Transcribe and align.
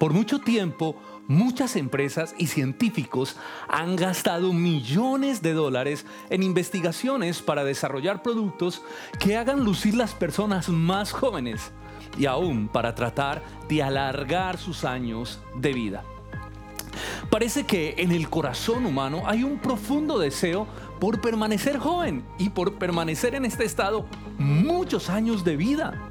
Por 0.00 0.14
mucho 0.14 0.38
tiempo, 0.38 0.96
muchas 1.28 1.76
empresas 1.76 2.34
y 2.38 2.46
científicos 2.46 3.36
han 3.68 3.96
gastado 3.96 4.54
millones 4.54 5.42
de 5.42 5.52
dólares 5.52 6.06
en 6.30 6.42
investigaciones 6.42 7.42
para 7.42 7.64
desarrollar 7.64 8.22
productos 8.22 8.80
que 9.18 9.36
hagan 9.36 9.62
lucir 9.62 9.94
las 9.94 10.14
personas 10.14 10.70
más 10.70 11.12
jóvenes 11.12 11.72
y 12.18 12.24
aún 12.24 12.68
para 12.68 12.94
tratar 12.94 13.42
de 13.68 13.82
alargar 13.82 14.56
sus 14.56 14.86
años 14.86 15.38
de 15.54 15.74
vida. 15.74 16.02
Parece 17.28 17.66
que 17.66 17.96
en 17.98 18.10
el 18.10 18.30
corazón 18.30 18.86
humano 18.86 19.24
hay 19.26 19.44
un 19.44 19.58
profundo 19.58 20.18
deseo 20.18 20.66
por 20.98 21.20
permanecer 21.20 21.76
joven 21.76 22.24
y 22.38 22.48
por 22.48 22.78
permanecer 22.78 23.34
en 23.34 23.44
este 23.44 23.66
estado 23.66 24.06
muchos 24.38 25.10
años 25.10 25.44
de 25.44 25.58
vida. 25.58 26.10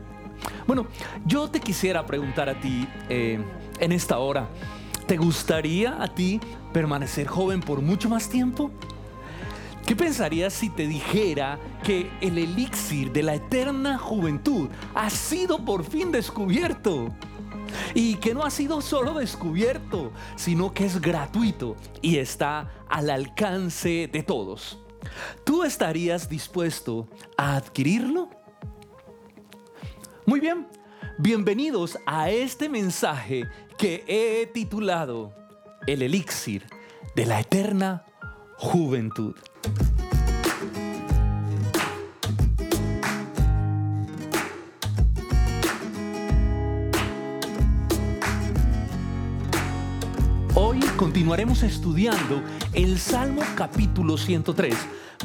Bueno, 0.68 0.86
yo 1.26 1.50
te 1.50 1.60
quisiera 1.60 2.06
preguntar 2.06 2.50
a 2.50 2.60
ti 2.60 2.88
eh, 3.10 3.40
en 3.80 3.92
esta 3.92 4.20
hora, 4.20 4.50
¿te 5.08 5.18
gustaría 5.18 6.02
a 6.02 6.08
ti 6.08 6.40
permanecer 6.74 7.28
joven 7.28 7.62
por 7.62 7.82
mucho 7.82 8.10
más 8.10 8.30
tiempo? 8.30 8.72
¿Qué 9.86 9.96
pensarías 9.96 10.54
si 10.54 10.70
te 10.70 10.88
dijera 10.88 11.58
que 11.84 12.12
el 12.22 12.38
elixir 12.38 13.12
de 13.12 13.24
la 13.24 13.36
eterna 13.36 13.98
juventud 13.98 14.70
ha 14.94 15.10
sido 15.10 15.66
por 15.66 15.84
fin 15.84 16.12
descubierto? 16.12 17.10
Y 17.94 18.16
que 18.16 18.34
no 18.34 18.44
ha 18.44 18.52
sido 18.52 18.82
solo 18.82 19.14
descubierto, 19.14 20.12
sino 20.36 20.74
que 20.74 20.86
es 20.86 21.02
gratuito 21.02 21.76
y 22.02 22.18
está 22.18 22.70
al 22.88 23.10
alcance 23.10 24.10
de 24.12 24.22
todos. 24.22 24.80
¿Tú 25.44 25.64
estarías 25.64 26.30
dispuesto 26.30 27.08
a 27.38 27.56
adquirirlo? 27.56 28.30
Muy 30.26 30.40
bien, 30.40 30.68
bienvenidos 31.18 31.98
a 32.06 32.30
este 32.30 32.70
mensaje 32.70 33.48
que 33.80 34.04
he 34.08 34.46
titulado 34.48 35.34
El 35.88 36.02
elixir 36.02 36.66
de 37.16 37.26
la 37.26 37.40
eterna 37.40 38.04
juventud. 38.58 39.36
Hoy 50.56 50.82
continuaremos 50.98 51.64
estudiando 51.64 52.44
el 52.74 53.00
Salmo 53.00 53.44
capítulo 53.56 54.18
103, 54.18 54.76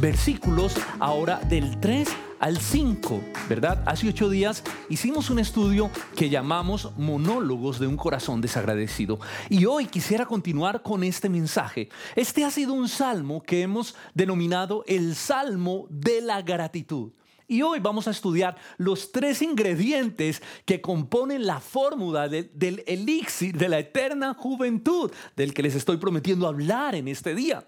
versículos 0.01 0.77
ahora 1.01 1.41
del 1.41 1.81
3 1.81 2.09
al 2.45 2.59
5, 2.59 3.25
¿verdad? 3.49 3.83
Hace 3.87 4.07
ocho 4.07 4.29
días 4.29 4.63
hicimos 4.91 5.31
un 5.31 5.39
estudio 5.39 5.91
que 6.15 6.29
llamamos 6.29 6.91
Monólogos 6.99 7.79
de 7.79 7.87
un 7.87 7.97
corazón 7.97 8.43
desagradecido. 8.43 9.19
Y 9.49 9.65
hoy 9.65 9.87
quisiera 9.87 10.27
continuar 10.27 10.83
con 10.83 11.05
este 11.05 11.31
mensaje. 11.31 11.89
Este 12.15 12.45
ha 12.45 12.51
sido 12.51 12.75
un 12.75 12.91
salmo 12.91 13.43
que 13.43 13.63
hemos 13.63 13.95
denominado 14.13 14.85
el 14.87 15.15
Salmo 15.15 15.87
de 15.89 16.21
la 16.21 16.43
gratitud. 16.43 17.13
Y 17.49 17.63
hoy 17.63 17.81
vamos 17.81 18.09
a 18.09 18.11
estudiar 18.11 18.59
los 18.77 19.11
tres 19.11 19.41
ingredientes 19.41 20.43
que 20.67 20.83
componen 20.83 21.47
la 21.47 21.61
fórmula 21.61 22.29
del 22.29 22.85
elixir 22.87 23.57
de 23.57 23.71
la 23.71 23.79
eterna 23.79 24.35
juventud 24.35 25.11
del 25.35 25.55
que 25.55 25.63
les 25.63 25.77
estoy 25.77 25.97
prometiendo 25.97 26.47
hablar 26.47 26.95
en 26.95 27.09
este 27.09 27.35
día. 27.35 27.67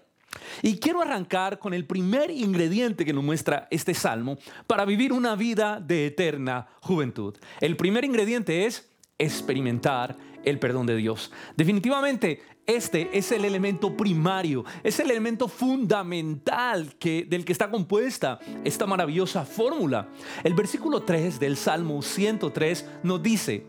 Y 0.61 0.79
quiero 0.79 1.01
arrancar 1.01 1.59
con 1.59 1.73
el 1.73 1.85
primer 1.85 2.31
ingrediente 2.31 3.05
que 3.05 3.13
nos 3.13 3.23
muestra 3.23 3.67
este 3.71 3.93
salmo 3.93 4.37
para 4.65 4.85
vivir 4.85 5.13
una 5.13 5.35
vida 5.35 5.79
de 5.79 6.07
eterna 6.07 6.67
juventud. 6.81 7.35
El 7.61 7.77
primer 7.77 8.05
ingrediente 8.05 8.65
es 8.65 8.89
experimentar 9.17 10.15
el 10.43 10.59
perdón 10.59 10.85
de 10.85 10.95
Dios. 10.95 11.31
Definitivamente, 11.55 12.41
este 12.65 13.17
es 13.17 13.31
el 13.31 13.45
elemento 13.45 13.95
primario, 13.95 14.65
es 14.83 14.99
el 14.99 15.11
elemento 15.11 15.47
fundamental 15.47 16.95
que, 16.99 17.25
del 17.25 17.45
que 17.45 17.53
está 17.53 17.69
compuesta 17.69 18.39
esta 18.63 18.85
maravillosa 18.85 19.45
fórmula. 19.45 20.09
El 20.43 20.53
versículo 20.53 21.03
3 21.03 21.39
del 21.39 21.57
Salmo 21.57 22.01
103 22.01 22.85
nos 23.03 23.23
dice, 23.23 23.65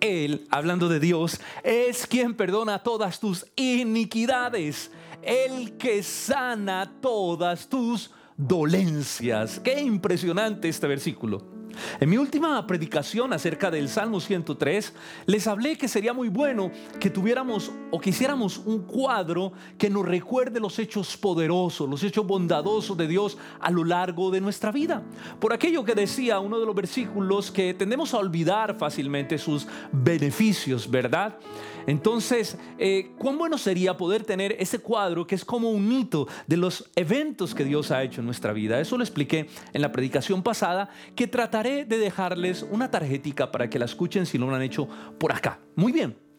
Él, 0.00 0.46
hablando 0.50 0.88
de 0.88 1.00
Dios, 1.00 1.40
es 1.62 2.06
quien 2.06 2.34
perdona 2.34 2.82
todas 2.82 3.20
tus 3.20 3.46
iniquidades 3.56 4.90
el 5.22 5.76
que 5.76 6.02
sana 6.02 6.92
todas 7.00 7.68
tus 7.68 8.10
dolencias. 8.36 9.60
Qué 9.60 9.80
impresionante 9.80 10.68
este 10.68 10.86
versículo. 10.86 11.60
En 12.00 12.08
mi 12.08 12.16
última 12.16 12.66
predicación 12.66 13.32
acerca 13.32 13.70
del 13.70 13.88
Salmo 13.88 14.20
103, 14.20 14.92
les 15.26 15.46
hablé 15.46 15.76
que 15.76 15.88
sería 15.88 16.12
muy 16.12 16.28
bueno 16.28 16.70
que 16.98 17.10
tuviéramos 17.10 17.70
o 17.90 18.00
que 18.00 18.10
hiciéramos 18.10 18.58
un 18.58 18.80
cuadro 18.80 19.52
que 19.78 19.90
nos 19.90 20.06
recuerde 20.06 20.60
los 20.60 20.78
hechos 20.78 21.16
poderosos, 21.16 21.88
los 21.88 22.02
hechos 22.02 22.26
bondadosos 22.26 22.96
de 22.96 23.06
Dios 23.06 23.38
a 23.60 23.70
lo 23.70 23.84
largo 23.84 24.30
de 24.30 24.40
nuestra 24.40 24.72
vida. 24.72 25.02
Por 25.38 25.52
aquello 25.52 25.84
que 25.84 25.94
decía 25.94 26.40
uno 26.40 26.58
de 26.58 26.66
los 26.66 26.74
versículos 26.74 27.50
que 27.50 27.74
tendemos 27.74 28.14
a 28.14 28.18
olvidar 28.18 28.76
fácilmente 28.78 29.38
sus 29.38 29.66
beneficios, 29.92 30.90
¿verdad? 30.90 31.38
Entonces, 31.86 32.56
eh, 32.78 33.10
¿cuán 33.18 33.38
bueno 33.38 33.58
sería 33.58 33.96
poder 33.96 34.24
tener 34.24 34.56
ese 34.58 34.78
cuadro 34.78 35.26
que 35.26 35.34
es 35.34 35.44
como 35.44 35.70
un 35.70 35.90
hito 35.92 36.28
de 36.46 36.56
los 36.56 36.90
eventos 36.96 37.54
que 37.54 37.64
Dios 37.64 37.90
ha 37.90 38.02
hecho 38.02 38.20
en 38.20 38.26
nuestra 38.26 38.52
vida? 38.52 38.80
Eso 38.80 38.96
lo 38.96 39.04
expliqué 39.04 39.48
en 39.72 39.82
la 39.82 39.92
predicación 39.92 40.42
pasada, 40.42 40.90
que 41.14 41.26
trataré 41.26 41.84
de 41.84 41.98
dejarles 41.98 42.64
una 42.70 42.90
tarjetica 42.90 43.50
para 43.50 43.68
que 43.68 43.78
la 43.78 43.84
escuchen 43.84 44.26
si 44.26 44.38
no 44.38 44.46
lo 44.46 44.56
han 44.56 44.62
hecho 44.62 44.88
por 45.18 45.32
acá. 45.32 45.60
Muy 45.76 45.92
bien. 45.92 46.29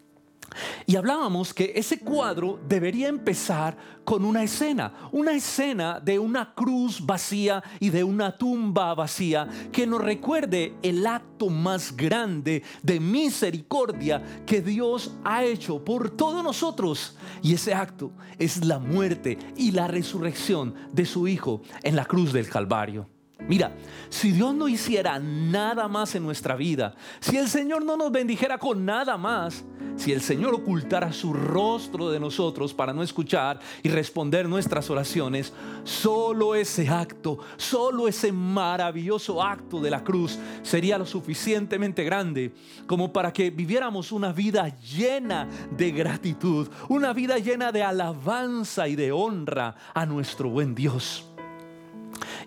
Y 0.86 0.96
hablábamos 0.96 1.54
que 1.54 1.74
ese 1.76 2.00
cuadro 2.00 2.60
debería 2.68 3.08
empezar 3.08 3.78
con 4.04 4.26
una 4.26 4.44
escena, 4.44 5.10
una 5.12 5.34
escena 5.34 6.00
de 6.00 6.20
una 6.20 6.54
cruz 6.54 7.06
vacía 7.06 7.64
y 7.80 7.90
de 7.90 8.04
una 8.04 8.38
tumba 8.38 8.94
vacía 8.94 9.48
que 9.72 9.88
nos 9.88 10.02
recuerde 10.02 10.76
el 10.82 11.06
acto 11.08 11.50
más 11.50 11.96
grande 11.96 12.64
de 12.84 13.00
misericordia 13.00 14.44
que 14.46 14.62
Dios 14.62 15.16
ha 15.24 15.44
hecho 15.44 15.84
por 15.84 16.10
todos 16.10 16.44
nosotros. 16.44 17.18
Y 17.42 17.54
ese 17.54 17.74
acto 17.74 18.12
es 18.38 18.66
la 18.66 18.80
muerte 18.80 19.38
y 19.56 19.72
la 19.72 19.88
resurrección 19.88 20.76
de 20.92 21.06
su 21.06 21.28
Hijo 21.28 21.62
en 21.84 21.96
la 21.96 22.06
cruz 22.06 22.34
del 22.34 22.50
Calvario. 22.50 23.08
Mira, 23.48 23.76
si 24.10 24.32
Dios 24.32 24.54
no 24.54 24.68
hiciera 24.68 25.20
nada 25.20 25.88
más 25.88 26.16
en 26.16 26.24
nuestra 26.24 26.56
vida, 26.56 26.96
si 27.20 27.38
el 27.38 27.48
Señor 27.48 27.84
no 27.84 27.98
nos 27.98 28.12
bendijera 28.12 28.58
con 28.58 28.86
nada 28.86 29.18
más, 29.18 29.64
si 29.96 30.12
el 30.12 30.22
Señor 30.22 30.54
ocultara 30.54 31.12
su 31.12 31.34
rostro 31.34 32.10
de 32.10 32.20
nosotros 32.20 32.74
para 32.74 32.94
no 32.94 33.04
escuchar 33.04 33.60
y 33.84 33.90
responder 33.90 34.48
nuestras 34.48 34.90
oraciones, 34.90 35.54
solo 35.84 36.56
ese 36.56 36.88
acto, 36.88 37.40
solo 37.58 38.08
ese 38.08 38.32
maravilloso 38.32 39.44
acto 39.44 39.80
de 39.80 39.92
la 39.92 40.04
cruz 40.04 40.40
sería 40.62 40.98
lo 40.98 41.06
suficientemente 41.06 42.04
grande 42.04 42.54
como 42.88 43.12
para 43.12 43.34
que 43.34 43.50
viviéramos 43.50 44.12
una 44.12 44.32
vida 44.32 44.76
llena 44.80 45.48
de 45.76 45.92
gratitud, 45.92 46.70
una 46.90 47.14
vida 47.14 47.38
llena 47.38 47.72
de 47.72 47.84
alabanza 47.84 48.88
y 48.88 48.96
de 48.96 49.12
honra 49.12 49.76
a 49.94 50.06
nuestro 50.06 50.50
buen 50.50 50.74
Dios. 50.74 51.28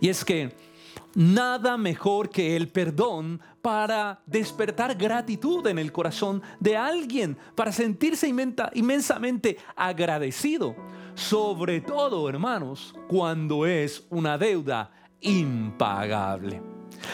Y 0.00 0.08
es 0.08 0.24
que 0.24 0.73
nada 1.14 1.76
mejor 1.76 2.30
que 2.30 2.56
el 2.56 2.68
perdón 2.68 3.40
para 3.62 4.20
despertar 4.26 4.96
gratitud 4.96 5.66
en 5.66 5.78
el 5.78 5.92
corazón 5.92 6.42
de 6.60 6.76
alguien, 6.76 7.36
para 7.54 7.72
sentirse 7.72 8.28
inmensamente 8.74 9.58
agradecido. 9.76 10.74
Sobre 11.14 11.80
todo, 11.80 12.28
hermanos, 12.28 12.94
cuando 13.08 13.66
es 13.66 14.06
una 14.10 14.36
deuda 14.36 14.90
impagable. 15.20 16.60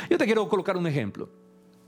Yo 0.09 0.19
te 0.19 0.25
quiero 0.25 0.49
colocar 0.49 0.77
un 0.77 0.87
ejemplo. 0.87 1.29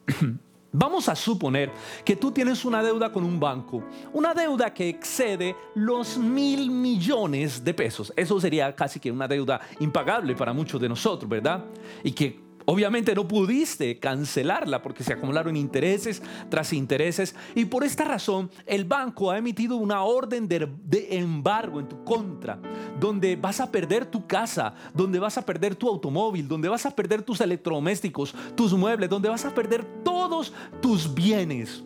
Vamos 0.74 1.06
a 1.10 1.14
suponer 1.14 1.70
que 2.02 2.16
tú 2.16 2.32
tienes 2.32 2.64
una 2.64 2.82
deuda 2.82 3.12
con 3.12 3.24
un 3.24 3.38
banco, 3.38 3.84
una 4.14 4.32
deuda 4.32 4.72
que 4.72 4.88
excede 4.88 5.54
los 5.74 6.16
mil 6.16 6.70
millones 6.70 7.62
de 7.62 7.74
pesos. 7.74 8.10
Eso 8.16 8.40
sería 8.40 8.74
casi 8.74 8.98
que 8.98 9.12
una 9.12 9.28
deuda 9.28 9.60
impagable 9.80 10.34
para 10.34 10.54
muchos 10.54 10.80
de 10.80 10.88
nosotros, 10.88 11.28
¿verdad? 11.28 11.62
Y 12.02 12.12
que 12.12 12.40
Obviamente 12.72 13.14
no 13.14 13.28
pudiste 13.28 13.98
cancelarla 13.98 14.80
porque 14.80 15.04
se 15.04 15.12
acumularon 15.12 15.58
intereses 15.58 16.22
tras 16.48 16.72
intereses 16.72 17.34
y 17.54 17.66
por 17.66 17.84
esta 17.84 18.02
razón 18.02 18.50
el 18.64 18.86
banco 18.86 19.30
ha 19.30 19.36
emitido 19.36 19.76
una 19.76 20.04
orden 20.04 20.48
de, 20.48 20.70
embargo 21.10 21.80
en 21.80 21.88
tu 21.90 22.02
contra, 22.02 22.58
donde 22.98 23.36
vas 23.36 23.60
a 23.60 23.70
perder 23.70 24.06
tu 24.06 24.26
casa, 24.26 24.72
donde 24.94 25.18
vas 25.18 25.36
a 25.36 25.44
perder 25.44 25.76
tu 25.76 25.86
automóvil, 25.86 26.48
donde 26.48 26.70
vas 26.70 26.86
a 26.86 26.96
perder 26.96 27.20
tus 27.20 27.42
electrodomésticos, 27.42 28.34
tus 28.54 28.72
muebles, 28.72 29.10
donde 29.10 29.28
vas 29.28 29.44
a 29.44 29.54
perder 29.54 29.84
todos 30.02 30.54
tus 30.80 31.12
bienes. 31.12 31.84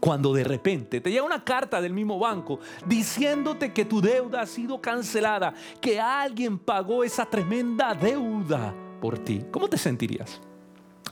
Cuando 0.00 0.32
de 0.32 0.44
repente 0.44 1.02
te 1.02 1.10
llega 1.10 1.22
una 1.22 1.44
carta 1.44 1.82
del 1.82 1.92
mismo 1.92 2.18
banco 2.18 2.60
diciéndote 2.86 3.74
que 3.74 3.84
tu 3.84 4.00
deuda 4.00 4.40
ha 4.40 4.46
sido 4.46 4.80
cancelada, 4.80 5.52
que 5.82 6.00
alguien 6.00 6.58
pagó 6.58 7.04
esa 7.04 7.26
tremenda 7.26 7.92
deuda 7.92 8.74
por 9.00 9.18
ti, 9.18 9.44
¿cómo 9.50 9.68
te 9.68 9.78
sentirías? 9.78 10.40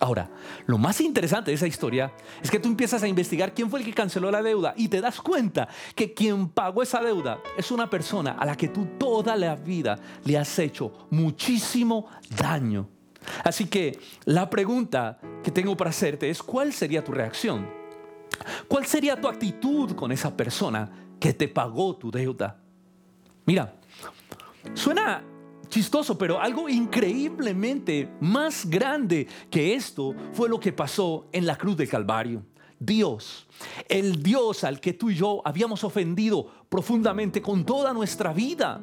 Ahora, 0.00 0.30
lo 0.66 0.78
más 0.78 1.00
interesante 1.00 1.50
de 1.50 1.56
esa 1.56 1.66
historia 1.66 2.12
es 2.40 2.50
que 2.50 2.60
tú 2.60 2.68
empiezas 2.68 3.02
a 3.02 3.08
investigar 3.08 3.52
quién 3.52 3.68
fue 3.68 3.80
el 3.80 3.86
que 3.86 3.92
canceló 3.92 4.30
la 4.30 4.42
deuda 4.42 4.74
y 4.76 4.88
te 4.88 5.00
das 5.00 5.20
cuenta 5.20 5.68
que 5.96 6.14
quien 6.14 6.48
pagó 6.50 6.82
esa 6.82 7.00
deuda 7.00 7.40
es 7.56 7.72
una 7.72 7.90
persona 7.90 8.32
a 8.38 8.46
la 8.46 8.56
que 8.56 8.68
tú 8.68 8.86
toda 8.98 9.34
la 9.34 9.56
vida 9.56 9.98
le 10.24 10.38
has 10.38 10.56
hecho 10.60 11.08
muchísimo 11.10 12.06
daño. 12.36 12.88
Así 13.42 13.66
que 13.66 13.98
la 14.24 14.48
pregunta 14.48 15.18
que 15.42 15.50
tengo 15.50 15.76
para 15.76 15.90
hacerte 15.90 16.30
es, 16.30 16.42
¿cuál 16.42 16.72
sería 16.72 17.02
tu 17.02 17.10
reacción? 17.10 17.68
¿Cuál 18.68 18.86
sería 18.86 19.20
tu 19.20 19.26
actitud 19.26 19.96
con 19.96 20.12
esa 20.12 20.36
persona 20.36 20.90
que 21.18 21.32
te 21.32 21.48
pagó 21.48 21.96
tu 21.96 22.12
deuda? 22.12 22.60
Mira, 23.46 23.74
suena 24.74 25.24
chistoso, 25.68 26.16
pero 26.16 26.40
algo 26.40 26.68
increíblemente 26.68 28.08
más 28.20 28.68
grande 28.68 29.26
que 29.50 29.74
esto 29.74 30.14
fue 30.32 30.48
lo 30.48 30.58
que 30.58 30.72
pasó 30.72 31.26
en 31.32 31.46
la 31.46 31.56
cruz 31.56 31.76
del 31.76 31.88
Calvario. 31.88 32.42
Dios, 32.80 33.46
el 33.88 34.22
Dios 34.22 34.62
al 34.64 34.80
que 34.80 34.92
tú 34.92 35.10
y 35.10 35.16
yo 35.16 35.42
habíamos 35.44 35.82
ofendido 35.82 36.46
profundamente 36.68 37.42
con 37.42 37.64
toda 37.64 37.92
nuestra 37.92 38.32
vida, 38.32 38.80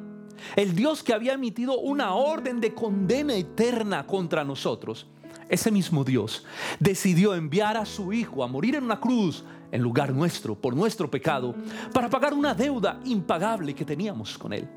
el 0.54 0.74
Dios 0.74 1.02
que 1.02 1.14
había 1.14 1.32
emitido 1.32 1.78
una 1.78 2.14
orden 2.14 2.60
de 2.60 2.74
condena 2.74 3.34
eterna 3.34 4.06
contra 4.06 4.44
nosotros, 4.44 5.06
ese 5.48 5.70
mismo 5.70 6.04
Dios 6.04 6.44
decidió 6.80 7.34
enviar 7.34 7.76
a 7.76 7.86
su 7.86 8.12
Hijo 8.12 8.42
a 8.42 8.48
morir 8.48 8.74
en 8.74 8.84
una 8.84 9.00
cruz 9.00 9.44
en 9.72 9.80
lugar 9.80 10.12
nuestro, 10.12 10.54
por 10.54 10.74
nuestro 10.76 11.10
pecado, 11.10 11.54
para 11.92 12.10
pagar 12.10 12.34
una 12.34 12.54
deuda 12.54 13.00
impagable 13.04 13.74
que 13.74 13.84
teníamos 13.84 14.36
con 14.36 14.52
Él. 14.52 14.68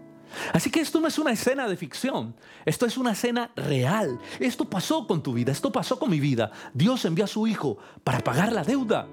Así 0.53 0.69
que 0.69 0.79
esto 0.79 0.99
no 0.99 1.07
es 1.07 1.19
una 1.19 1.31
escena 1.31 1.67
de 1.67 1.77
ficción, 1.77 2.35
esto 2.65 2.85
es 2.85 2.97
una 2.97 3.11
escena 3.11 3.51
real. 3.55 4.19
Esto 4.39 4.65
pasó 4.65 5.07
con 5.07 5.21
tu 5.23 5.33
vida, 5.33 5.51
esto 5.51 5.71
pasó 5.71 5.97
con 5.99 6.09
mi 6.09 6.19
vida. 6.19 6.51
Dios 6.73 7.05
envió 7.05 7.25
a 7.25 7.27
su 7.27 7.47
Hijo 7.47 7.77
para 8.03 8.19
pagar 8.19 8.51
la 8.51 8.63
deuda. 8.63 9.07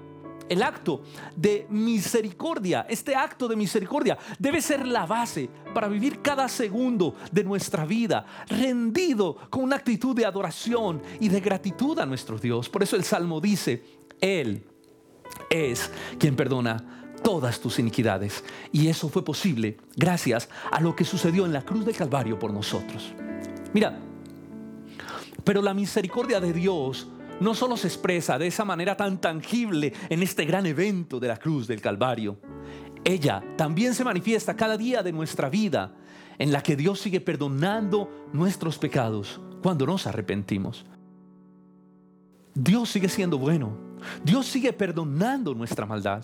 El 0.49 0.63
acto 0.63 1.03
de 1.35 1.67
misericordia, 1.69 2.85
este 2.89 3.15
acto 3.15 3.49
de 3.49 3.57
misericordia 3.57 4.17
debe 4.39 4.61
ser 4.61 4.87
la 4.87 5.05
base 5.05 5.49
para 5.73 5.89
vivir 5.89 6.21
cada 6.21 6.47
segundo 6.47 7.15
de 7.31 7.43
nuestra 7.43 7.85
vida 7.85 8.25
rendido 8.47 9.35
con 9.49 9.63
una 9.63 9.75
actitud 9.75 10.15
de 10.15 10.25
adoración 10.25 11.01
y 11.19 11.27
de 11.27 11.41
gratitud 11.41 11.99
a 11.99 12.05
nuestro 12.05 12.37
Dios. 12.37 12.69
Por 12.69 12.81
eso 12.81 12.95
el 12.95 13.03
Salmo 13.03 13.41
dice, 13.41 13.83
Él 14.21 14.63
es 15.49 15.91
quien 16.17 16.35
perdona 16.37 16.96
todas 17.27 17.59
tus 17.59 17.77
iniquidades. 17.77 18.41
Y 18.71 18.87
eso 18.87 19.09
fue 19.09 19.21
posible 19.21 19.75
gracias 19.97 20.47
a 20.71 20.79
lo 20.79 20.95
que 20.95 21.03
sucedió 21.03 21.45
en 21.45 21.51
la 21.51 21.61
cruz 21.61 21.85
del 21.85 21.93
Calvario 21.93 22.39
por 22.39 22.53
nosotros. 22.53 23.11
Mira, 23.73 23.99
pero 25.43 25.61
la 25.61 25.73
misericordia 25.73 26.39
de 26.39 26.53
Dios 26.53 27.05
no 27.41 27.53
solo 27.53 27.75
se 27.75 27.89
expresa 27.89 28.39
de 28.39 28.47
esa 28.47 28.63
manera 28.63 28.95
tan 28.95 29.19
tangible 29.19 29.91
en 30.07 30.23
este 30.23 30.45
gran 30.45 30.67
evento 30.67 31.19
de 31.19 31.27
la 31.27 31.35
cruz 31.35 31.67
del 31.67 31.81
Calvario, 31.81 32.39
ella 33.03 33.43
también 33.57 33.93
se 33.93 34.05
manifiesta 34.05 34.55
cada 34.55 34.77
día 34.77 35.03
de 35.03 35.11
nuestra 35.11 35.49
vida 35.49 35.95
en 36.39 36.53
la 36.53 36.63
que 36.63 36.77
Dios 36.77 37.01
sigue 37.01 37.19
perdonando 37.19 38.29
nuestros 38.31 38.77
pecados 38.77 39.41
cuando 39.61 39.85
nos 39.85 40.07
arrepentimos. 40.07 40.85
Dios 42.53 42.87
sigue 42.87 43.09
siendo 43.09 43.37
bueno. 43.37 43.77
Dios 44.23 44.45
sigue 44.45 44.71
perdonando 44.71 45.53
nuestra 45.53 45.85
maldad. 45.85 46.23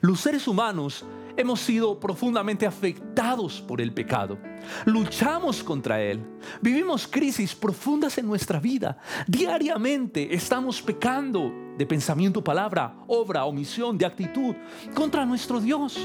Los 0.00 0.20
seres 0.20 0.46
humanos 0.48 1.04
hemos 1.36 1.60
sido 1.60 1.98
profundamente 2.00 2.66
afectados 2.66 3.60
por 3.60 3.80
el 3.80 3.92
pecado. 3.92 4.38
Luchamos 4.84 5.62
contra 5.62 6.02
él. 6.02 6.20
Vivimos 6.60 7.06
crisis 7.06 7.54
profundas 7.54 8.18
en 8.18 8.26
nuestra 8.26 8.58
vida. 8.58 8.98
Diariamente 9.26 10.34
estamos 10.34 10.82
pecando 10.82 11.52
de 11.76 11.86
pensamiento, 11.86 12.42
palabra, 12.42 12.96
obra, 13.06 13.44
omisión, 13.44 13.96
de 13.96 14.04
actitud 14.04 14.54
contra 14.94 15.24
nuestro 15.24 15.60
Dios. 15.60 15.96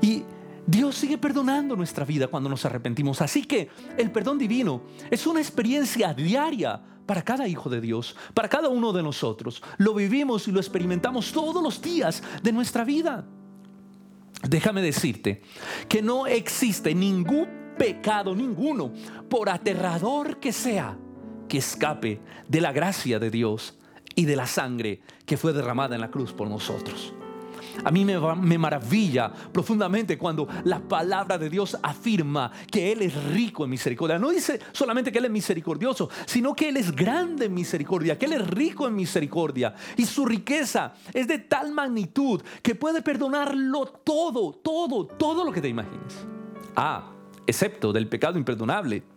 Y 0.00 0.24
Dios 0.66 0.94
sigue 0.94 1.18
perdonando 1.18 1.76
nuestra 1.76 2.06
vida 2.06 2.26
cuando 2.28 2.48
nos 2.48 2.64
arrepentimos. 2.64 3.20
Así 3.20 3.44
que 3.44 3.68
el 3.98 4.10
perdón 4.10 4.38
divino 4.38 4.82
es 5.10 5.26
una 5.26 5.40
experiencia 5.40 6.14
diaria 6.14 6.80
para 7.06 7.22
cada 7.22 7.46
hijo 7.48 7.68
de 7.70 7.80
Dios, 7.80 8.16
para 8.34 8.48
cada 8.48 8.68
uno 8.68 8.92
de 8.92 9.02
nosotros. 9.02 9.62
Lo 9.78 9.94
vivimos 9.94 10.48
y 10.48 10.52
lo 10.52 10.60
experimentamos 10.60 11.32
todos 11.32 11.62
los 11.62 11.80
días 11.80 12.22
de 12.42 12.52
nuestra 12.52 12.84
vida. 12.84 13.24
Déjame 14.42 14.82
decirte 14.82 15.42
que 15.88 16.02
no 16.02 16.26
existe 16.26 16.94
ningún 16.94 17.48
pecado, 17.78 18.34
ninguno, 18.34 18.92
por 19.28 19.48
aterrador 19.48 20.38
que 20.38 20.52
sea, 20.52 20.96
que 21.48 21.58
escape 21.58 22.20
de 22.48 22.60
la 22.60 22.72
gracia 22.72 23.18
de 23.18 23.30
Dios 23.30 23.78
y 24.14 24.26
de 24.26 24.36
la 24.36 24.46
sangre 24.46 25.00
que 25.26 25.36
fue 25.36 25.52
derramada 25.52 25.94
en 25.94 26.00
la 26.00 26.10
cruz 26.10 26.32
por 26.32 26.48
nosotros. 26.48 27.14
A 27.82 27.90
mí 27.90 28.04
me, 28.04 28.58
maravilla 28.58 29.32
profundamente 29.52 30.16
cuando 30.18 30.46
la 30.64 30.80
palabra 30.80 31.38
de 31.38 31.50
Dios 31.50 31.76
afirma 31.82 32.50
que 32.70 32.92
Él 32.92 33.02
es 33.02 33.24
rico 33.32 33.64
en 33.64 33.70
misericordia. 33.70 34.18
No 34.18 34.30
dice 34.30 34.60
solamente 34.72 35.10
que 35.10 35.18
Él 35.18 35.26
es 35.26 35.30
misericordioso, 35.30 36.08
sino 36.26 36.54
que 36.54 36.68
Él 36.68 36.76
es 36.76 36.94
grande 36.94 37.46
en 37.46 37.54
misericordia, 37.54 38.18
que 38.18 38.26
Él 38.26 38.34
es 38.34 38.46
rico 38.46 38.86
en 38.86 38.94
misericordia. 38.94 39.74
Y 39.96 40.06
su 40.06 40.24
riqueza 40.24 40.94
es 41.12 41.26
de 41.26 41.38
tal 41.38 41.72
magnitud 41.72 42.42
que 42.62 42.74
puede 42.74 43.02
perdonarlo 43.02 43.86
todo, 43.86 44.52
todo, 44.52 45.06
todo 45.06 45.44
lo 45.44 45.52
que 45.52 45.60
te 45.60 45.68
imagines. 45.68 46.26
Ah, 46.76 47.10
excepto 47.46 47.92
del 47.92 48.08
pecado 48.08 48.38
imperdonable 48.38 49.13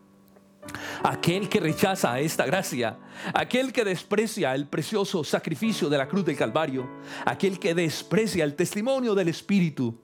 Aquel 1.04 1.50
que 1.50 1.60
rechaza 1.60 2.20
esta 2.20 2.46
gracia, 2.46 2.98
aquel 3.34 3.72
que 3.72 3.86
desprecia 3.86 4.54
el 4.56 4.68
precioso 4.68 5.24
sacrificio 5.24 5.90
de 5.90 5.98
la 5.98 6.08
cruz 6.08 6.26
del 6.26 6.36
Calvario, 6.36 6.88
aquel 7.26 7.60
que 7.60 7.74
desprecia 7.74 8.44
el 8.44 8.56
testimonio 8.56 9.16
del 9.16 9.30
Espíritu 9.30 10.00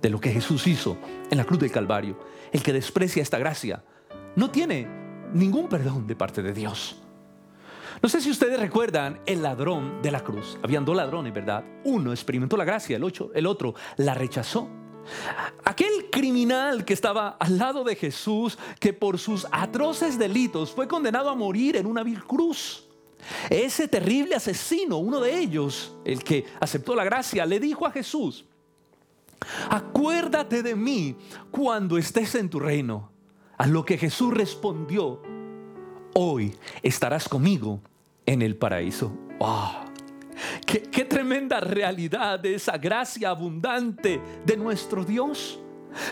de 0.00 0.10
lo 0.10 0.20
que 0.20 0.32
Jesús 0.32 0.66
hizo 0.66 0.98
en 1.30 1.38
la 1.38 1.44
cruz 1.44 1.60
del 1.60 1.70
Calvario, 1.70 2.18
el 2.52 2.62
que 2.62 2.72
desprecia 2.72 3.22
esta 3.22 3.38
gracia, 3.38 3.84
no 4.36 4.50
tiene 4.50 4.88
ningún 5.32 5.68
perdón 5.68 6.06
de 6.06 6.16
parte 6.16 6.42
de 6.42 6.52
Dios. 6.52 6.96
No 8.02 8.08
sé 8.08 8.20
si 8.20 8.30
ustedes 8.30 8.58
recuerdan 8.58 9.20
el 9.26 9.42
ladrón 9.42 10.02
de 10.02 10.10
la 10.10 10.24
cruz. 10.24 10.58
Habían 10.62 10.84
dos 10.84 10.96
ladrones, 10.96 11.32
¿verdad? 11.32 11.64
Uno 11.84 12.10
experimentó 12.10 12.56
la 12.56 12.64
gracia, 12.64 12.96
el, 12.96 13.12
el 13.34 13.46
otro 13.46 13.74
la 13.96 14.14
rechazó. 14.14 14.68
Aquel 15.64 16.10
criminal 16.10 16.84
que 16.84 16.94
estaba 16.94 17.36
al 17.40 17.58
lado 17.58 17.84
de 17.84 17.96
Jesús, 17.96 18.58
que 18.78 18.92
por 18.92 19.18
sus 19.18 19.46
atroces 19.50 20.18
delitos 20.18 20.72
fue 20.72 20.88
condenado 20.88 21.30
a 21.30 21.34
morir 21.34 21.76
en 21.76 21.86
una 21.86 22.02
vil 22.02 22.24
cruz. 22.24 22.88
Ese 23.48 23.88
terrible 23.88 24.34
asesino, 24.34 24.98
uno 24.98 25.20
de 25.20 25.38
ellos, 25.38 25.94
el 26.04 26.24
que 26.24 26.44
aceptó 26.60 26.94
la 26.94 27.04
gracia, 27.04 27.46
le 27.46 27.60
dijo 27.60 27.86
a 27.86 27.90
Jesús, 27.90 28.44
acuérdate 29.68 30.62
de 30.62 30.74
mí 30.74 31.16
cuando 31.50 31.98
estés 31.98 32.34
en 32.34 32.50
tu 32.50 32.60
reino. 32.60 33.10
A 33.58 33.66
lo 33.66 33.84
que 33.84 33.96
Jesús 33.96 34.34
respondió, 34.34 35.22
hoy 36.14 36.56
estarás 36.82 37.28
conmigo 37.28 37.80
en 38.26 38.42
el 38.42 38.56
paraíso. 38.56 39.12
Qué, 40.66 41.04
tremenda 41.04 41.60
realidad 41.60 42.40
de 42.40 42.54
esa 42.54 42.78
gracia 42.78 43.30
abundante 43.30 44.20
de 44.44 44.56
nuestro 44.56 45.04
Dios. 45.04 45.58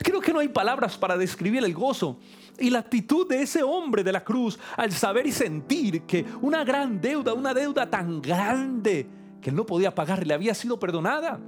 Creo 0.03 0.21
que 0.21 0.33
no 0.33 0.41
hay 0.41 0.49
palabras 0.49 0.99
para 0.99 1.17
describir 1.17 1.65
el 1.65 1.73
gozo 1.73 2.19
y 2.59 2.69
la 2.69 2.81
actitud 2.81 3.27
de 3.27 3.43
ese 3.43 3.63
hombre 3.63 4.05
de 4.05 4.13
la 4.13 4.23
cruz 4.23 4.59
al 4.77 4.93
saber 4.93 5.27
y 5.27 5.33
sentir 5.33 6.03
que 6.03 6.25
una 6.43 6.65
gran 6.65 7.01
deuda, 7.01 7.33
una 7.33 7.55
deuda 7.55 7.89
tan 7.89 8.21
grande 8.21 9.07
que 9.41 9.51
él 9.51 9.57
no 9.57 9.65
podía 9.65 9.95
pagar, 9.95 10.27
le 10.27 10.35
había 10.35 10.55
sido 10.55 10.79
perdonada. 10.79 11.41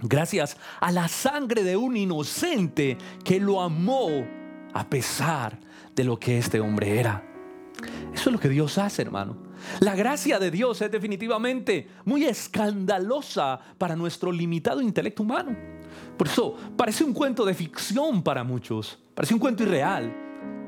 Gracias 0.00 0.56
a 0.80 0.90
la 0.90 1.06
sangre 1.06 1.62
de 1.62 1.76
un 1.76 1.96
inocente 1.96 2.98
que 3.22 3.38
lo 3.38 3.62
amó 3.62 4.26
a 4.72 4.88
pesar 4.88 5.58
de 5.94 6.04
lo 6.04 6.18
que 6.18 6.38
este 6.38 6.60
hombre 6.60 6.98
era. 6.98 7.22
Eso 8.12 8.30
es 8.30 8.32
lo 8.32 8.40
que 8.40 8.48
Dios 8.48 8.78
hace, 8.78 9.02
hermano. 9.02 9.43
La 9.80 9.94
gracia 9.94 10.38
de 10.38 10.50
Dios 10.50 10.80
es 10.82 10.90
definitivamente 10.90 11.88
muy 12.04 12.24
escandalosa 12.24 13.58
para 13.78 13.96
nuestro 13.96 14.32
limitado 14.32 14.80
intelecto 14.80 15.22
humano. 15.22 15.56
Por 16.16 16.26
eso 16.26 16.56
parece 16.76 17.04
un 17.04 17.12
cuento 17.12 17.44
de 17.44 17.54
ficción 17.54 18.22
para 18.22 18.44
muchos, 18.44 18.98
parece 19.14 19.34
un 19.34 19.40
cuento 19.40 19.62
irreal, 19.62 20.14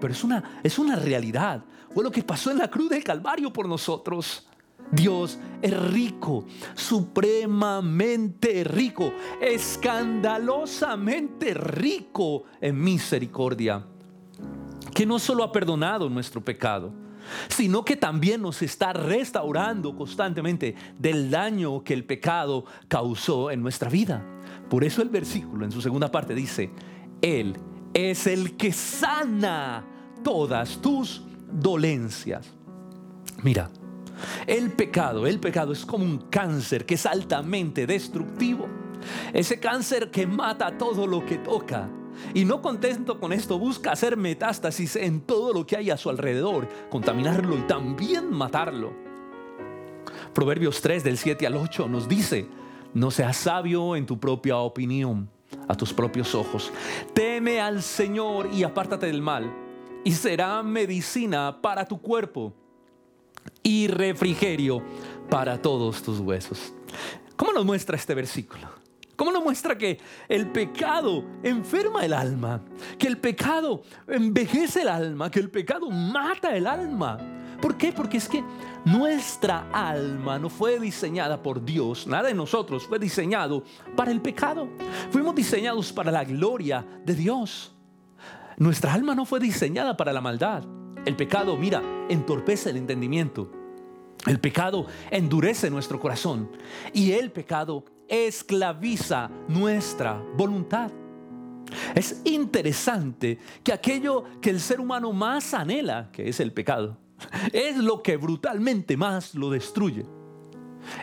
pero 0.01 0.13
es 0.13 0.25
una, 0.25 0.61
es 0.63 0.79
una 0.79 0.97
realidad. 0.97 1.65
Fue 1.93 2.05
lo 2.05 2.11
que 2.11 2.23
pasó 2.23 2.51
en 2.51 2.59
la 2.59 2.69
cruz 2.69 2.91
del 2.91 3.05
Calvario 3.05 3.53
por 3.53 3.69
nosotros. 3.69 4.47
Dios 4.91 5.39
es 5.63 5.91
rico, 5.91 6.45
supremamente 6.75 8.65
rico, 8.65 9.13
escandalosamente 9.41 11.55
rico 11.55 12.45
en 12.61 12.81
misericordia, 12.81 13.85
que 14.95 15.05
no 15.05 15.19
solo 15.19 15.43
ha 15.43 15.51
perdonado 15.51 16.09
nuestro 16.09 16.45
pecado, 16.45 16.93
sino 17.49 17.85
que 17.85 17.97
también 17.97 18.43
nos 18.43 18.63
está 18.63 18.93
restaurando 18.93 19.97
constantemente 19.97 20.75
del 20.99 21.31
daño 21.31 21.83
que 21.83 21.95
el 21.95 22.05
pecado 22.05 22.65
causó 22.89 23.51
en 23.51 23.63
nuestra 23.63 23.91
vida. 23.91 24.25
Por 24.69 24.85
eso 24.85 25.03
el 25.03 25.09
versículo 25.09 25.65
en 25.65 25.73
su 25.73 25.81
segunda 25.81 26.11
parte 26.11 26.35
dice, 26.35 26.71
Él 27.23 27.57
es 27.95 28.27
el 28.27 28.57
que 28.57 28.73
sana 28.73 29.85
todas 30.23 30.81
tus 30.81 31.23
dolencias. 31.53 32.53
Mira, 33.43 33.71
El 34.47 34.73
pecado, 34.73 35.27
el 35.27 35.39
pecado 35.39 35.73
es 35.73 35.85
como 35.85 36.05
un 36.05 36.19
cáncer 36.31 36.87
que 36.87 36.95
es 36.95 37.07
altamente 37.07 37.87
destructivo. 37.87 38.67
Ese 39.33 39.61
cáncer 39.61 40.11
que 40.11 40.27
mata 40.27 40.77
todo 40.79 41.07
lo 41.07 41.25
que 41.25 41.39
toca. 41.39 41.89
Y 42.35 42.45
no 42.45 42.63
contento 42.63 43.19
con 43.19 43.33
esto, 43.33 43.59
busca 43.59 43.93
hacer 43.93 44.17
metástasis 44.17 44.97
en 44.97 45.21
todo 45.21 45.53
lo 45.53 45.67
que 45.67 45.77
hay 45.77 45.91
a 45.91 45.97
su 45.97 46.11
alrededor, 46.11 46.69
contaminarlo 46.91 47.57
y 47.57 47.63
también 47.63 48.31
matarlo. 48.31 48.93
Proverbios 50.35 50.81
3 50.81 51.03
del 51.05 51.19
7 51.19 51.47
al 51.47 51.57
8 51.57 51.89
nos 51.89 52.09
dice, 52.09 52.47
no 52.95 53.11
seas 53.11 53.37
sabio 53.37 53.97
en 53.97 54.07
tu 54.07 54.19
propia 54.19 54.59
opinión, 54.59 55.29
a 55.69 55.75
tus 55.75 55.93
propios 55.93 56.35
ojos. 56.35 56.73
Teme 57.15 57.61
al 57.61 57.83
Señor 57.83 58.51
y 58.53 58.63
apártate 58.63 59.07
del 59.07 59.23
mal, 59.23 59.53
y 60.05 60.13
será 60.13 60.63
medicina 60.63 61.61
para 61.61 61.87
tu 61.87 62.01
cuerpo 62.01 62.53
y 63.63 63.89
refrigerio 63.89 64.83
para 65.29 65.61
todos 65.61 66.03
tus 66.03 66.21
huesos. 66.21 66.73
¿Cómo 67.37 67.53
nos 67.53 67.65
muestra 67.65 67.97
este 67.97 68.15
versículo? 68.15 68.86
¿Cómo 69.17 69.33
nos 69.33 69.43
muestra 69.43 69.77
que 69.77 69.99
el 70.29 70.53
pecado 70.53 71.25
enferma 71.43 72.05
el 72.05 72.13
alma? 72.13 72.63
Que 72.99 73.09
el 73.09 73.19
pecado 73.19 73.83
envejece 74.07 74.83
el 74.83 74.89
alma, 74.89 75.31
que 75.31 75.41
el 75.41 75.51
pecado 75.51 75.91
mata 75.91 76.55
el 76.55 76.67
alma. 76.67 77.19
¿Por 77.61 77.79
qué? 77.79 77.93
Porque 77.93 78.19
es 78.19 78.29
que 78.29 78.45
nuestra 78.85 79.71
alma 79.73 80.39
no 80.39 80.51
fue 80.51 80.79
diseñada 80.79 81.43
por 81.43 81.65
Dios, 81.65 82.07
nada 82.07 82.29
de 82.29 82.35
nosotros 82.35 82.87
fue 82.87 82.99
diseñado 82.99 83.65
para 83.97 84.11
el 84.11 84.21
pecado. 84.21 84.69
Fuimos 85.11 85.35
diseñados 85.35 85.93
para 85.93 86.13
la 86.13 86.25
gloria 86.25 86.85
de 87.05 87.15
Dios. 87.15 87.75
Nuestra 88.59 88.93
alma 88.93 89.15
no 89.15 89.25
fue 89.25 89.41
diseñada 89.41 89.97
para 89.97 90.13
la 90.13 90.21
maldad. 90.21 90.65
El 91.07 91.17
pecado, 91.17 91.57
mira, 91.57 91.83
entorpece 92.09 92.71
el 92.71 92.77
entendimiento. 92.77 93.51
El 94.27 94.41
pecado 94.41 94.87
endurece 95.11 95.71
nuestro 95.71 96.01
corazón 96.01 96.51
y 96.93 97.13
el 97.13 97.31
pecado 97.31 97.85
esclaviza 98.09 99.31
nuestra 99.49 100.23
voluntad. 100.37 100.91
Es 101.95 102.23
interesante 102.25 103.39
que 103.63 103.73
aquello 103.73 104.25
que 104.41 104.51
el 104.51 104.61
ser 104.61 104.81
humano 104.81 105.13
más 105.13 105.53
anhela, 105.55 106.11
que 106.13 106.29
es 106.29 106.41
el 106.41 106.53
pecado, 106.53 106.99
es 107.53 107.77
lo 107.77 108.03
que 108.03 108.17
brutalmente 108.17 108.97
más 108.97 109.35
lo 109.35 109.51
destruye. 109.51 110.05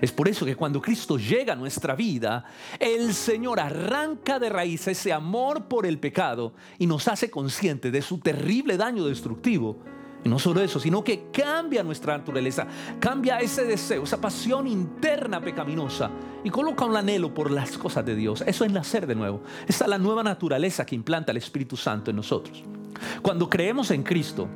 Es 0.01 0.11
por 0.13 0.29
eso 0.29 0.45
que 0.45 0.55
cuando 0.55 0.81
Cristo 0.81 1.17
llega 1.17 1.53
a 1.53 1.57
nuestra 1.57 1.95
vida, 1.95 2.45
el 2.79 3.13
Señor 3.13 3.59
arranca 3.59 4.39
de 4.39 4.49
raíz 4.49 4.87
ese 4.87 5.11
amor 5.11 5.67
por 5.67 5.85
el 5.85 5.99
pecado 5.99 6.53
y 6.79 6.87
nos 6.87 7.07
hace 7.09 7.29
consciente 7.29 7.91
de 7.91 8.01
su 8.01 8.19
terrible 8.19 8.77
daño 8.77 9.05
destructivo 9.05 9.79
y 10.23 10.29
no 10.29 10.39
solo 10.39 10.61
eso, 10.61 10.79
sino 10.79 11.03
que 11.03 11.25
cambia 11.31 11.83
nuestra 11.83 12.17
naturaleza, 12.17 12.65
cambia 12.99 13.39
ese 13.39 13.65
deseo, 13.65 14.03
esa 14.03 14.21
pasión 14.21 14.67
interna 14.67 15.41
pecaminosa 15.41 16.09
y 16.43 16.49
coloca 16.49 16.85
un 16.85 16.95
anhelo 16.95 17.33
por 17.33 17.51
las 17.51 17.77
cosas 17.77 18.05
de 18.05 18.15
Dios. 18.15 18.43
Eso 18.47 18.63
es 18.63 18.71
nacer 18.71 19.05
de 19.05 19.15
nuevo. 19.15 19.41
Esa 19.67 19.85
es 19.85 19.89
la 19.89 19.97
nueva 19.97 20.23
naturaleza 20.23 20.85
que 20.85 20.95
implanta 20.95 21.31
el 21.31 21.37
Espíritu 21.37 21.75
Santo 21.75 22.09
en 22.09 22.15
nosotros. 22.15 22.63
Cuando 23.21 23.49
creemos 23.49 23.91
en 23.91 24.03
Cristo, 24.03 24.47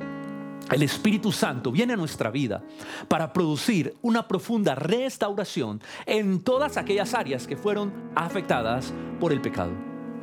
el 0.70 0.82
Espíritu 0.82 1.32
Santo 1.32 1.72
viene 1.72 1.94
a 1.94 1.96
nuestra 1.96 2.30
vida 2.30 2.62
para 3.08 3.32
producir 3.32 3.94
una 4.02 4.28
profunda 4.28 4.74
restauración 4.74 5.80
en 6.06 6.40
todas 6.40 6.76
aquellas 6.76 7.14
áreas 7.14 7.46
que 7.46 7.56
fueron 7.56 7.92
afectadas 8.14 8.92
por 9.18 9.32
el 9.32 9.40
pecado. 9.40 9.72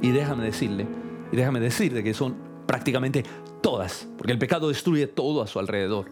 Y 0.02 0.10
déjame 0.10 0.44
decirle, 0.44 0.88
y 1.32 1.36
déjame 1.36 1.60
decirle 1.60 2.04
que 2.04 2.14
son 2.14 2.36
prácticamente 2.68 3.24
todas, 3.66 4.08
porque 4.16 4.32
el 4.32 4.38
pecado 4.38 4.68
destruye 4.68 5.08
todo 5.08 5.42
a 5.42 5.48
su 5.48 5.58
alrededor. 5.58 6.06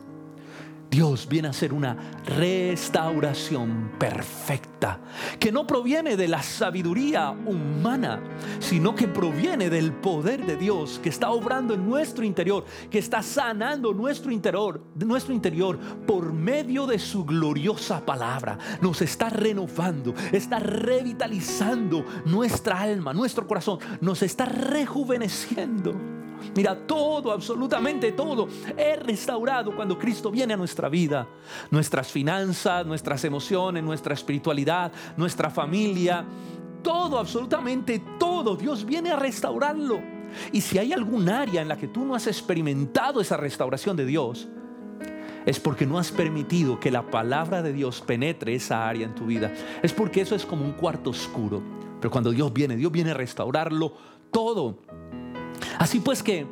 Dios 0.89 1.27
viene 1.29 1.49
a 1.49 1.51
hacer 1.51 1.71
una 1.71 1.95
restauración 2.25 3.91
perfecta, 3.99 4.99
que 5.39 5.51
no 5.51 5.67
proviene 5.67 6.17
de 6.17 6.27
la 6.27 6.41
sabiduría 6.41 7.29
humana, 7.29 8.23
sino 8.57 8.95
que 8.95 9.07
proviene 9.07 9.69
del 9.69 9.93
poder 9.93 10.47
de 10.47 10.57
Dios 10.57 10.99
que 11.03 11.09
está 11.09 11.29
obrando 11.29 11.75
en 11.75 11.87
nuestro 11.87 12.25
interior, 12.25 12.65
que 12.89 12.97
está 12.97 13.21
sanando 13.21 13.93
nuestro 13.93 14.31
interior, 14.31 14.83
nuestro 14.95 15.31
interior 15.31 15.77
por 16.07 16.33
medio 16.33 16.87
de 16.87 16.97
su 16.97 17.23
gloriosa 17.23 18.03
palabra. 18.03 18.57
Nos 18.81 18.99
está 19.03 19.29
renovando, 19.29 20.15
está 20.31 20.57
revitalizando 20.57 22.03
nuestra 22.25 22.81
alma, 22.81 23.13
nuestro 23.13 23.45
corazón, 23.45 23.77
nos 24.01 24.23
está 24.23 24.45
rejuveneciendo. 24.45 26.12
Mira, 26.55 26.75
todo, 26.87 27.31
absolutamente 27.31 28.11
todo 28.11 28.47
es 28.77 28.99
restaurado 29.03 29.75
cuando 29.75 29.97
Cristo 29.97 30.31
viene 30.31 30.53
a 30.53 30.57
nuestra 30.57 30.89
vida. 30.89 31.27
Nuestras 31.71 32.11
finanzas, 32.11 32.85
nuestras 32.85 33.23
emociones, 33.25 33.83
nuestra 33.83 34.13
espiritualidad, 34.13 34.91
nuestra 35.17 35.49
familia, 35.49 36.25
todo, 36.81 37.17
absolutamente 37.17 38.01
todo. 38.19 38.55
Dios 38.55 38.85
viene 38.85 39.11
a 39.11 39.15
restaurarlo. 39.15 40.01
Y 40.51 40.61
si 40.61 40.77
hay 40.77 40.93
algún 40.93 41.29
área 41.29 41.61
en 41.61 41.67
la 41.67 41.77
que 41.77 41.87
tú 41.87 42.05
no 42.05 42.15
has 42.15 42.27
experimentado 42.27 43.21
esa 43.21 43.37
restauración 43.37 43.95
de 43.95 44.05
Dios, 44.05 44.47
es 45.45 45.59
porque 45.59 45.85
no 45.85 45.99
has 45.99 46.11
permitido 46.11 46.79
que 46.79 46.91
la 46.91 47.09
palabra 47.09 47.61
de 47.61 47.73
Dios 47.73 48.01
penetre 48.01 48.55
esa 48.55 48.87
área 48.87 49.05
en 49.05 49.15
tu 49.15 49.25
vida. 49.25 49.51
Es 49.81 49.93
porque 49.93 50.21
eso 50.21 50.35
es 50.35 50.45
como 50.45 50.63
un 50.63 50.73
cuarto 50.73 51.09
oscuro. 51.09 51.61
Pero 51.99 52.11
cuando 52.11 52.31
Dios 52.31 52.51
viene, 52.51 52.75
Dios 52.75 52.91
viene 52.91 53.11
a 53.11 53.15
restaurarlo 53.15 53.93
todo. 54.31 54.79
Así 55.79 55.99
pues 55.99 56.21
que 56.21 56.45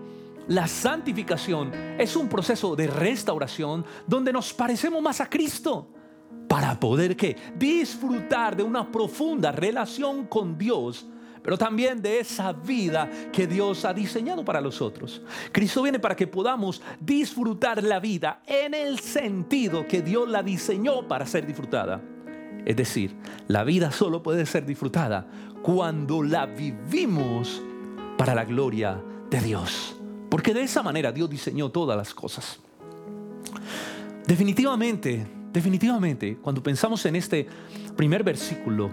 la 0.47 0.67
santificación 0.67 1.71
es 1.97 2.15
un 2.15 2.27
proceso 2.27 2.75
de 2.75 2.87
restauración 2.87 3.85
donde 4.07 4.33
nos 4.33 4.53
parecemos 4.53 5.01
más 5.01 5.21
a 5.21 5.29
Cristo 5.29 5.87
para 6.47 6.77
poder 6.79 7.15
que 7.15 7.37
disfrutar 7.55 8.57
de 8.57 8.63
una 8.63 8.91
profunda 8.91 9.51
relación 9.51 10.25
con 10.25 10.57
Dios, 10.57 11.07
pero 11.41 11.57
también 11.57 12.01
de 12.01 12.19
esa 12.19 12.51
vida 12.51 13.09
que 13.31 13.47
Dios 13.47 13.85
ha 13.85 13.93
diseñado 13.93 14.43
para 14.43 14.59
nosotros. 14.59 15.21
Cristo 15.51 15.83
viene 15.83 15.99
para 15.99 16.15
que 16.15 16.27
podamos 16.27 16.81
disfrutar 16.99 17.81
la 17.83 17.99
vida 17.99 18.41
en 18.45 18.73
el 18.73 18.99
sentido 18.99 19.87
que 19.87 20.01
Dios 20.01 20.27
la 20.27 20.43
diseñó 20.43 21.07
para 21.07 21.25
ser 21.25 21.45
disfrutada. 21.45 22.01
Es 22.65 22.75
decir, 22.75 23.15
la 23.47 23.63
vida 23.63 23.91
solo 23.91 24.21
puede 24.21 24.45
ser 24.45 24.65
disfrutada 24.65 25.27
cuando 25.63 26.21
la 26.21 26.45
vivimos 26.45 27.61
para 28.21 28.35
la 28.35 28.45
gloria 28.45 29.01
de 29.31 29.41
Dios. 29.41 29.95
Porque 30.29 30.53
de 30.53 30.61
esa 30.61 30.83
manera 30.83 31.11
Dios 31.11 31.27
diseñó 31.27 31.69
todas 31.69 31.97
las 31.97 32.13
cosas. 32.13 32.59
Definitivamente, 34.27 35.25
definitivamente, 35.51 36.37
cuando 36.37 36.61
pensamos 36.61 37.03
en 37.07 37.15
este 37.15 37.47
primer 37.97 38.23
versículo, 38.23 38.91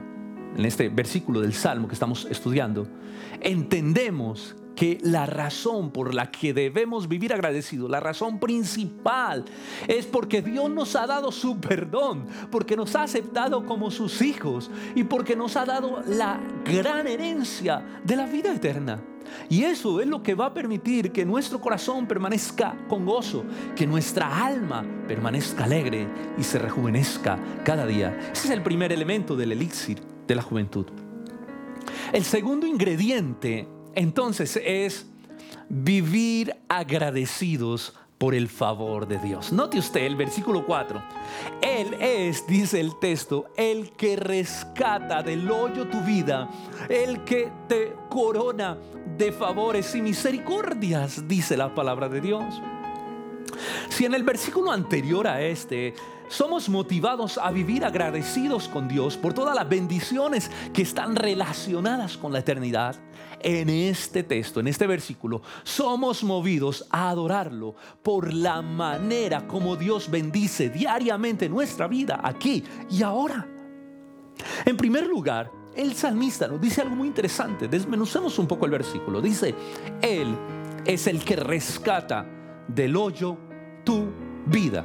en 0.56 0.64
este 0.64 0.88
versículo 0.88 1.42
del 1.42 1.52
Salmo 1.52 1.88
que 1.88 1.92
estamos 1.92 2.26
estudiando, 2.30 2.88
entendemos 3.42 4.56
que 4.78 4.96
la 5.02 5.26
razón 5.26 5.90
por 5.90 6.14
la 6.14 6.30
que 6.30 6.54
debemos 6.54 7.08
vivir 7.08 7.32
agradecidos, 7.32 7.90
la 7.90 7.98
razón 7.98 8.38
principal, 8.38 9.44
es 9.88 10.06
porque 10.06 10.40
Dios 10.40 10.70
nos 10.70 10.94
ha 10.94 11.04
dado 11.04 11.32
su 11.32 11.58
perdón, 11.58 12.26
porque 12.52 12.76
nos 12.76 12.94
ha 12.94 13.02
aceptado 13.02 13.66
como 13.66 13.90
sus 13.90 14.22
hijos 14.22 14.70
y 14.94 15.02
porque 15.02 15.34
nos 15.34 15.56
ha 15.56 15.64
dado 15.64 16.00
la 16.06 16.38
gran 16.64 17.08
herencia 17.08 17.84
de 18.04 18.14
la 18.14 18.26
vida 18.26 18.54
eterna. 18.54 19.02
Y 19.48 19.64
eso 19.64 20.00
es 20.00 20.06
lo 20.06 20.22
que 20.22 20.36
va 20.36 20.46
a 20.46 20.54
permitir 20.54 21.10
que 21.10 21.26
nuestro 21.26 21.60
corazón 21.60 22.06
permanezca 22.06 22.76
con 22.88 23.04
gozo, 23.04 23.44
que 23.74 23.84
nuestra 23.84 24.46
alma 24.46 24.86
permanezca 25.08 25.64
alegre 25.64 26.06
y 26.38 26.44
se 26.44 26.60
rejuvenezca 26.60 27.36
cada 27.64 27.84
día. 27.84 28.16
Ese 28.32 28.46
es 28.46 28.50
el 28.50 28.62
primer 28.62 28.92
elemento 28.92 29.34
del 29.34 29.50
elixir 29.50 30.00
de 30.28 30.36
la 30.36 30.42
juventud. 30.42 30.86
El 32.12 32.22
segundo 32.22 32.64
ingrediente 32.64 33.66
entonces 33.98 34.60
es 34.64 35.06
vivir 35.68 36.54
agradecidos 36.68 37.94
por 38.16 38.34
el 38.34 38.48
favor 38.48 39.08
de 39.08 39.18
Dios. 39.18 39.52
Note 39.52 39.78
usted 39.78 40.04
el 40.04 40.14
versículo 40.14 40.64
4. 40.64 41.02
Él 41.62 41.94
es, 42.00 42.46
dice 42.46 42.78
el 42.78 42.96
texto, 43.00 43.46
el 43.56 43.90
que 43.92 44.14
rescata 44.16 45.22
del 45.22 45.50
hoyo 45.50 45.88
tu 45.88 46.00
vida, 46.00 46.48
el 46.88 47.24
que 47.24 47.50
te 47.68 47.94
corona 48.08 48.78
de 49.16 49.32
favores 49.32 49.92
y 49.96 50.02
misericordias, 50.02 51.26
dice 51.26 51.56
la 51.56 51.74
palabra 51.74 52.08
de 52.08 52.20
Dios. 52.20 52.44
Si 53.88 54.04
en 54.04 54.14
el 54.14 54.22
versículo 54.22 54.70
anterior 54.70 55.26
a 55.26 55.40
este 55.42 55.94
somos 56.28 56.68
motivados 56.68 57.38
a 57.38 57.50
vivir 57.50 57.84
agradecidos 57.84 58.68
con 58.68 58.88
Dios 58.88 59.16
por 59.16 59.34
todas 59.34 59.54
las 59.54 59.68
bendiciones 59.68 60.50
que 60.72 60.82
están 60.82 61.16
relacionadas 61.16 62.16
con 62.16 62.32
la 62.32 62.40
eternidad, 62.40 62.96
en 63.40 63.68
este 63.68 64.22
texto, 64.22 64.60
en 64.60 64.68
este 64.68 64.86
versículo, 64.86 65.42
somos 65.62 66.24
movidos 66.24 66.86
a 66.90 67.10
adorarlo 67.10 67.74
por 68.02 68.32
la 68.32 68.62
manera 68.62 69.46
como 69.46 69.76
Dios 69.76 70.10
bendice 70.10 70.68
diariamente 70.70 71.48
nuestra 71.48 71.86
vida 71.86 72.20
aquí 72.22 72.64
y 72.90 73.02
ahora. 73.02 73.46
En 74.64 74.76
primer 74.76 75.06
lugar, 75.06 75.50
el 75.74 75.94
salmista 75.94 76.48
nos 76.48 76.60
dice 76.60 76.82
algo 76.82 76.96
muy 76.96 77.08
interesante. 77.08 77.68
Desmenucemos 77.68 78.38
un 78.38 78.46
poco 78.46 78.64
el 78.64 78.72
versículo. 78.72 79.20
Dice, 79.20 79.54
Él 80.02 80.36
es 80.84 81.06
el 81.06 81.24
que 81.24 81.36
rescata 81.36 82.26
del 82.66 82.96
hoyo 82.96 83.36
tu 83.84 84.06
vida. 84.46 84.84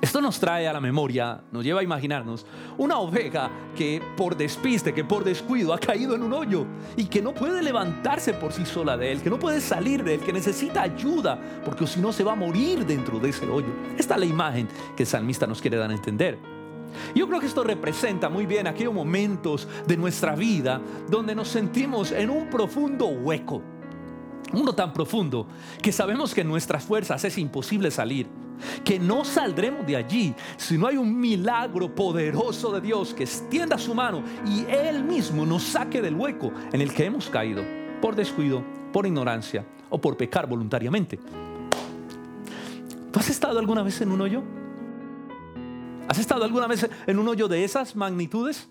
Esto 0.00 0.22
nos 0.22 0.40
trae 0.40 0.66
a 0.66 0.72
la 0.72 0.80
memoria, 0.80 1.42
nos 1.52 1.62
lleva 1.62 1.80
a 1.80 1.82
imaginarnos 1.82 2.46
una 2.78 2.98
oveja 2.98 3.50
que 3.76 4.02
por 4.16 4.34
despiste, 4.34 4.94
que 4.94 5.04
por 5.04 5.24
descuido 5.24 5.74
ha 5.74 5.78
caído 5.78 6.14
en 6.14 6.22
un 6.22 6.32
hoyo 6.32 6.64
y 6.96 7.04
que 7.04 7.20
no 7.20 7.34
puede 7.34 7.62
levantarse 7.62 8.32
por 8.32 8.54
sí 8.54 8.64
sola 8.64 8.96
de 8.96 9.12
él, 9.12 9.20
que 9.20 9.28
no 9.28 9.38
puede 9.38 9.60
salir 9.60 10.02
de 10.02 10.14
él, 10.14 10.20
que 10.20 10.32
necesita 10.32 10.80
ayuda, 10.80 11.38
porque 11.66 11.86
si 11.86 12.00
no 12.00 12.14
se 12.14 12.24
va 12.24 12.32
a 12.32 12.36
morir 12.36 12.86
dentro 12.86 13.20
de 13.20 13.28
ese 13.28 13.46
hoyo. 13.46 13.68
Esta 13.98 14.14
es 14.14 14.20
la 14.20 14.26
imagen 14.26 14.68
que 14.96 15.02
el 15.02 15.06
salmista 15.06 15.46
nos 15.46 15.60
quiere 15.60 15.76
dar 15.76 15.90
a 15.90 15.94
entender. 15.94 16.38
Yo 17.14 17.28
creo 17.28 17.38
que 17.38 17.46
esto 17.46 17.62
representa 17.62 18.30
muy 18.30 18.46
bien 18.46 18.66
aquellos 18.66 18.94
momentos 18.94 19.68
de 19.86 19.98
nuestra 19.98 20.34
vida 20.34 20.80
donde 21.10 21.34
nos 21.34 21.48
sentimos 21.48 22.10
en 22.10 22.30
un 22.30 22.48
profundo 22.48 23.06
hueco. 23.06 23.62
Uno 24.52 24.72
tan 24.72 24.92
profundo 24.92 25.46
que 25.80 25.92
sabemos 25.92 26.34
que 26.34 26.40
en 26.40 26.48
nuestras 26.48 26.84
fuerzas 26.84 27.24
es 27.24 27.38
imposible 27.38 27.90
salir 27.90 28.28
que 28.84 28.98
no 28.98 29.24
saldremos 29.24 29.86
de 29.86 29.96
allí 29.96 30.34
si 30.56 30.76
no 30.76 30.86
hay 30.86 30.96
un 30.96 31.18
milagro 31.18 31.94
poderoso 31.94 32.72
de 32.72 32.80
Dios 32.80 33.14
que 33.14 33.24
extienda 33.24 33.78
su 33.78 33.94
mano 33.94 34.22
y 34.46 34.64
Él 34.70 35.04
mismo 35.04 35.46
nos 35.46 35.62
saque 35.62 36.02
del 36.02 36.14
hueco 36.14 36.52
en 36.72 36.80
el 36.80 36.92
que 36.92 37.04
hemos 37.04 37.28
caído 37.28 37.62
por 38.00 38.16
descuido, 38.16 38.64
por 38.92 39.06
ignorancia 39.06 39.64
o 39.88 40.00
por 40.00 40.16
pecar 40.16 40.48
voluntariamente. 40.48 41.18
¿Tú 43.12 43.18
has 43.18 43.28
estado 43.28 43.58
alguna 43.58 43.82
vez 43.82 44.00
en 44.00 44.12
un 44.12 44.20
hoyo? 44.20 44.42
¿Has 46.08 46.18
estado 46.18 46.44
alguna 46.44 46.66
vez 46.66 46.88
en 47.06 47.18
un 47.18 47.28
hoyo 47.28 47.48
de 47.48 47.64
esas 47.64 47.94
magnitudes? 47.96 48.68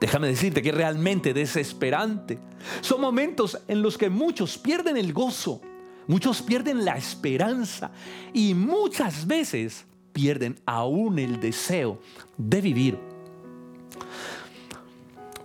Déjame 0.00 0.28
decirte 0.28 0.62
que 0.62 0.68
es 0.68 0.74
realmente 0.74 1.32
desesperante. 1.32 2.38
Son 2.80 3.00
momentos 3.00 3.58
en 3.68 3.82
los 3.82 3.96
que 3.96 4.10
muchos 4.10 4.58
pierden 4.58 4.96
el 4.96 5.12
gozo, 5.12 5.60
Muchos 6.06 6.40
pierden 6.40 6.84
la 6.84 6.96
esperanza 6.96 7.90
y 8.32 8.54
muchas 8.54 9.26
veces 9.26 9.86
pierden 10.12 10.56
aún 10.64 11.18
el 11.18 11.40
deseo 11.40 12.00
de 12.36 12.60
vivir. 12.60 12.98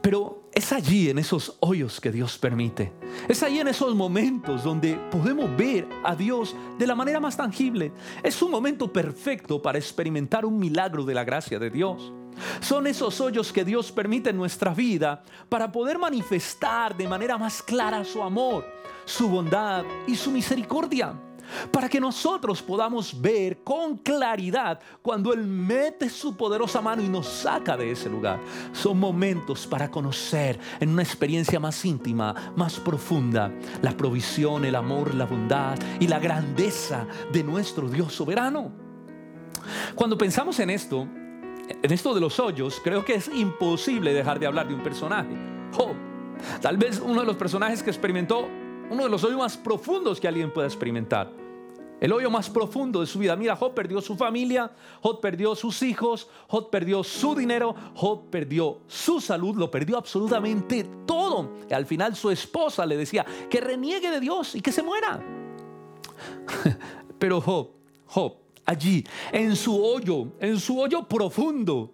Pero 0.02 0.50
es 0.54 0.72
allí 0.72 1.10
en 1.10 1.18
esos 1.18 1.58
hoyos 1.60 2.00
que 2.00 2.12
Dios 2.12 2.38
permite. 2.38 2.92
Es 3.28 3.42
allí 3.44 3.60
en 3.60 3.68
esos 3.68 3.96
momentos 3.96 4.64
donde 4.64 4.96
podemos 5.12 5.56
ver 5.58 5.88
a 6.04 6.16
Dios 6.16 6.56
de 6.78 6.88
la 6.88 6.96
manera 6.96 7.20
más 7.20 7.38
tangible. 7.38 7.92
Es 8.24 8.42
un 8.42 8.52
momento 8.52 8.92
perfecto 8.92 9.62
para 9.62 9.78
experimentar 9.78 10.46
un 10.46 10.60
milagro 10.60 11.04
de 11.06 11.14
la 11.14 11.24
gracia 11.24 11.58
de 11.58 11.70
Dios. 11.70 12.14
Son 12.60 12.88
esos 12.88 13.20
hoyos 13.22 13.52
que 13.52 13.66
Dios 13.66 13.92
permite 13.92 14.30
en 14.30 14.38
nuestra 14.38 14.74
vida 14.74 15.24
para 15.50 15.72
poder 15.72 15.98
manifestar 15.98 16.96
de 16.96 17.08
manera 17.08 17.38
más 17.38 17.62
clara 17.62 18.04
su 18.04 18.22
amor, 18.22 18.66
su 19.06 19.30
bondad 19.30 19.84
y 20.08 20.16
su 20.16 20.32
misericordia. 20.32 21.14
Para 21.72 21.90
que 21.90 22.00
nosotros 22.00 22.62
podamos 22.62 23.20
ver 23.20 23.62
con 23.64 23.98
claridad 23.98 24.80
cuando 25.02 25.34
Él 25.34 25.46
mete 25.46 26.10
su 26.10 26.38
poderosa 26.38 26.82
mano 26.82 27.02
y 27.02 27.10
nos 27.10 27.28
saca 27.28 27.76
de 27.76 27.92
ese 27.92 28.10
lugar. 28.10 28.40
Son 28.72 28.98
momentos 28.98 29.68
para 29.68 29.92
conocer 29.92 30.60
en 30.80 30.90
una 30.90 31.04
experiencia 31.04 31.60
más 31.60 31.84
íntima, 31.84 32.54
más 32.56 32.80
profunda, 32.80 33.52
la 33.82 33.92
provisión, 33.92 34.64
el 34.64 34.76
amor, 34.76 35.14
la 35.14 35.26
bondad 35.26 35.78
y 36.00 36.08
la 36.08 36.20
grandeza 36.20 37.06
de 37.34 37.44
nuestro 37.44 37.90
Dios 37.90 38.14
soberano. 38.14 38.72
Cuando 39.96 40.18
pensamos 40.18 40.60
en 40.60 40.70
esto, 40.70 41.08
en 41.82 41.92
esto 41.92 42.14
de 42.14 42.22
los 42.22 42.40
hoyos, 42.40 42.82
creo 42.84 43.04
que 43.04 43.16
es 43.16 43.28
imposible 43.28 44.14
dejar 44.14 44.40
de 44.40 44.48
hablar 44.48 44.68
de 44.68 44.74
un 44.74 44.82
personaje. 44.82 45.30
Job. 45.74 45.96
Tal 46.62 46.78
vez 46.78 47.00
uno 47.00 47.22
de 47.22 47.26
los 47.26 47.36
personajes 47.36 47.84
que 47.84 47.90
experimentó 47.90 48.48
uno 48.90 49.04
de 49.04 49.10
los 49.10 49.24
hoyos 49.24 49.40
más 49.40 49.58
profundos 49.58 50.20
que 50.20 50.28
alguien 50.28 50.52
pueda 50.52 50.68
experimentar. 50.68 51.32
El 52.02 52.12
hoyo 52.12 52.32
más 52.32 52.50
profundo 52.50 53.00
de 53.00 53.06
su 53.06 53.20
vida. 53.20 53.36
Mira, 53.36 53.56
Job 53.56 53.76
perdió 53.76 54.02
su 54.02 54.18
familia, 54.18 54.72
Job 55.02 55.22
perdió 55.22 55.54
sus 55.56 55.84
hijos, 55.84 56.28
Job 56.48 56.72
perdió 56.72 57.04
su 57.04 57.36
dinero, 57.36 57.76
Job 57.94 58.30
perdió 58.32 58.80
su 58.88 59.22
salud, 59.22 59.56
lo 59.56 59.70
perdió 59.70 59.98
absolutamente 59.98 60.84
todo. 61.06 61.52
Y 61.70 61.74
al 61.74 61.86
final 61.86 62.16
su 62.16 62.32
esposa 62.32 62.88
le 62.88 62.98
decía 62.98 63.24
que 63.50 63.62
reniegue 63.62 64.10
de 64.10 64.20
Dios 64.20 64.56
y 64.56 64.62
que 64.62 64.72
se 64.72 64.82
muera. 64.82 65.24
Pero 67.20 67.40
Job, 67.40 67.70
Job, 68.08 68.34
allí, 68.72 69.06
en 69.32 69.56
su 69.56 69.84
hoyo, 69.84 70.34
en 70.40 70.60
su 70.60 70.80
hoyo 70.80 71.08
profundo, 71.08 71.94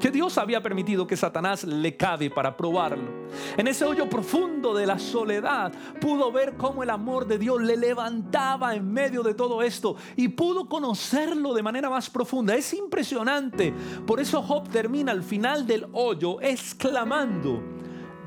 que 0.00 0.10
Dios 0.10 0.36
había 0.36 0.62
permitido 0.62 1.06
que 1.06 1.16
Satanás 1.16 1.64
le 1.64 1.96
cabe 1.96 2.28
para 2.28 2.56
probarlo. 2.56 3.24
En 3.56 3.66
ese 3.68 3.84
hoyo 3.84 4.08
profundo 4.08 4.74
de 4.74 4.86
la 4.86 4.98
soledad 4.98 5.72
pudo 6.00 6.30
ver 6.30 6.56
cómo 6.56 6.82
el 6.82 6.90
amor 6.90 7.26
de 7.26 7.38
Dios 7.38 7.62
le 7.62 7.76
levantaba 7.76 8.74
en 8.74 8.92
medio 8.92 9.22
de 9.22 9.32
todo 9.32 9.62
esto 9.62 9.96
y 10.16 10.28
pudo 10.28 10.68
conocerlo 10.68 11.54
de 11.54 11.62
manera 11.62 11.88
más 11.88 12.10
profunda. 12.10 12.54
Es 12.54 12.74
impresionante. 12.74 13.72
Por 14.06 14.20
eso 14.20 14.42
Job 14.42 14.68
termina 14.68 15.12
al 15.12 15.22
final 15.22 15.66
del 15.66 15.86
hoyo 15.92 16.40
exclamando, 16.42 17.62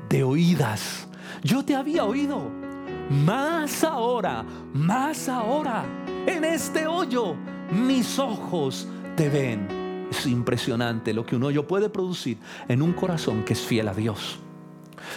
de 0.08 0.24
oídas, 0.24 1.06
yo 1.44 1.64
te 1.64 1.76
había 1.76 2.04
oído, 2.04 2.50
más 3.10 3.84
ahora, 3.84 4.44
más 4.72 5.28
ahora, 5.28 5.84
en 6.26 6.44
este 6.44 6.86
hoyo, 6.86 7.36
mis 7.70 8.18
ojos 8.18 8.88
te 9.16 9.28
ven. 9.28 10.06
Es 10.10 10.26
impresionante 10.26 11.12
lo 11.12 11.26
que 11.26 11.36
un 11.36 11.44
hoyo 11.44 11.66
puede 11.66 11.90
producir 11.90 12.38
en 12.66 12.82
un 12.82 12.92
corazón 12.92 13.44
que 13.44 13.52
es 13.52 13.60
fiel 13.60 13.88
a 13.88 13.94
Dios. 13.94 14.38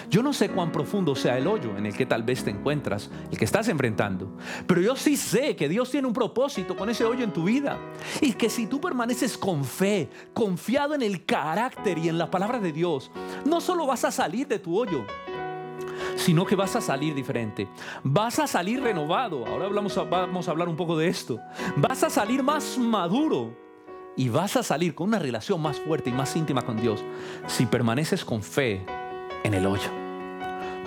Yo 0.10 0.22
no 0.24 0.34
sé 0.34 0.50
cuán 0.50 0.72
profundo 0.72 1.16
sea 1.16 1.38
el 1.38 1.48
hoyo 1.48 1.78
en 1.78 1.86
el 1.86 1.96
que 1.96 2.06
tal 2.06 2.24
vez 2.24 2.44
te 2.44 2.52
encuentras, 2.52 3.10
el 3.32 3.38
que 3.38 3.46
estás 3.46 3.68
enfrentando, 3.68 4.38
pero 4.68 4.82
yo 4.82 4.96
sí 4.96 5.18
sé 5.18 5.56
que 5.56 5.70
Dios 5.70 5.90
tiene 5.90 6.08
un 6.08 6.14
propósito 6.14 6.76
con 6.76 6.90
ese 6.90 7.04
hoyo 7.04 7.24
en 7.24 7.34
tu 7.34 7.46
vida 7.46 7.78
y 8.22 8.34
que 8.34 8.50
si 8.50 8.68
tú 8.68 8.80
permaneces 8.80 9.38
con 9.38 9.66
fe, 9.66 10.10
confiado 10.34 10.94
en 10.94 11.02
el 11.02 11.26
carácter 11.26 11.98
y 11.98 12.10
en 12.10 12.18
la 12.18 12.30
palabra 12.30 12.60
de 12.60 12.72
Dios, 12.72 13.12
no 13.46 13.62
solo 13.62 13.86
vas 13.86 14.06
a 14.06 14.12
salir 14.12 14.48
de 14.48 14.60
tu 14.60 14.78
hoyo, 14.78 15.06
sino 16.22 16.46
que 16.46 16.56
vas 16.56 16.76
a 16.76 16.82
salir 16.82 17.16
diferente. 17.16 17.68
Vas 18.04 18.40
a 18.40 18.48
salir 18.48 18.82
renovado. 18.82 19.46
Ahora 19.46 19.66
hablamos, 19.66 19.96
vamos 20.10 20.48
a 20.48 20.52
hablar 20.52 20.70
un 20.70 20.76
poco 20.76 20.98
de 20.98 21.08
esto. 21.08 21.40
Vas 21.76 22.04
a 22.04 22.10
salir 22.10 22.44
más 22.44 22.78
maduro 22.78 23.56
y 24.16 24.30
vas 24.30 24.56
a 24.56 24.64
salir 24.64 24.94
con 24.94 25.08
una 25.08 25.20
relación 25.20 25.62
más 25.62 25.80
fuerte 25.80 26.10
y 26.10 26.14
más 26.14 26.36
íntima 26.36 26.62
con 26.62 26.80
Dios 26.80 27.04
si 27.48 27.66
permaneces 27.66 28.24
con 28.24 28.44
fe 28.44 28.86
en 29.44 29.54
el 29.54 29.66
hoyo. 29.66 29.90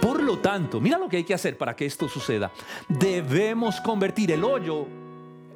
Por 0.00 0.22
lo 0.22 0.38
tanto, 0.38 0.80
mira 0.80 0.98
lo 0.98 1.08
que 1.08 1.18
hay 1.18 1.24
que 1.24 1.34
hacer 1.34 1.56
para 1.58 1.74
que 1.74 1.86
esto 1.86 2.08
suceda. 2.08 2.52
Debemos 2.88 3.80
convertir 3.80 4.30
el 4.32 4.44
hoyo 4.44 4.86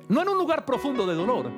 no 0.09 0.23
en 0.23 0.29
un 0.29 0.39
lugar 0.39 0.65
profundo 0.65 1.07
de 1.07 1.15
dolor, 1.15 1.51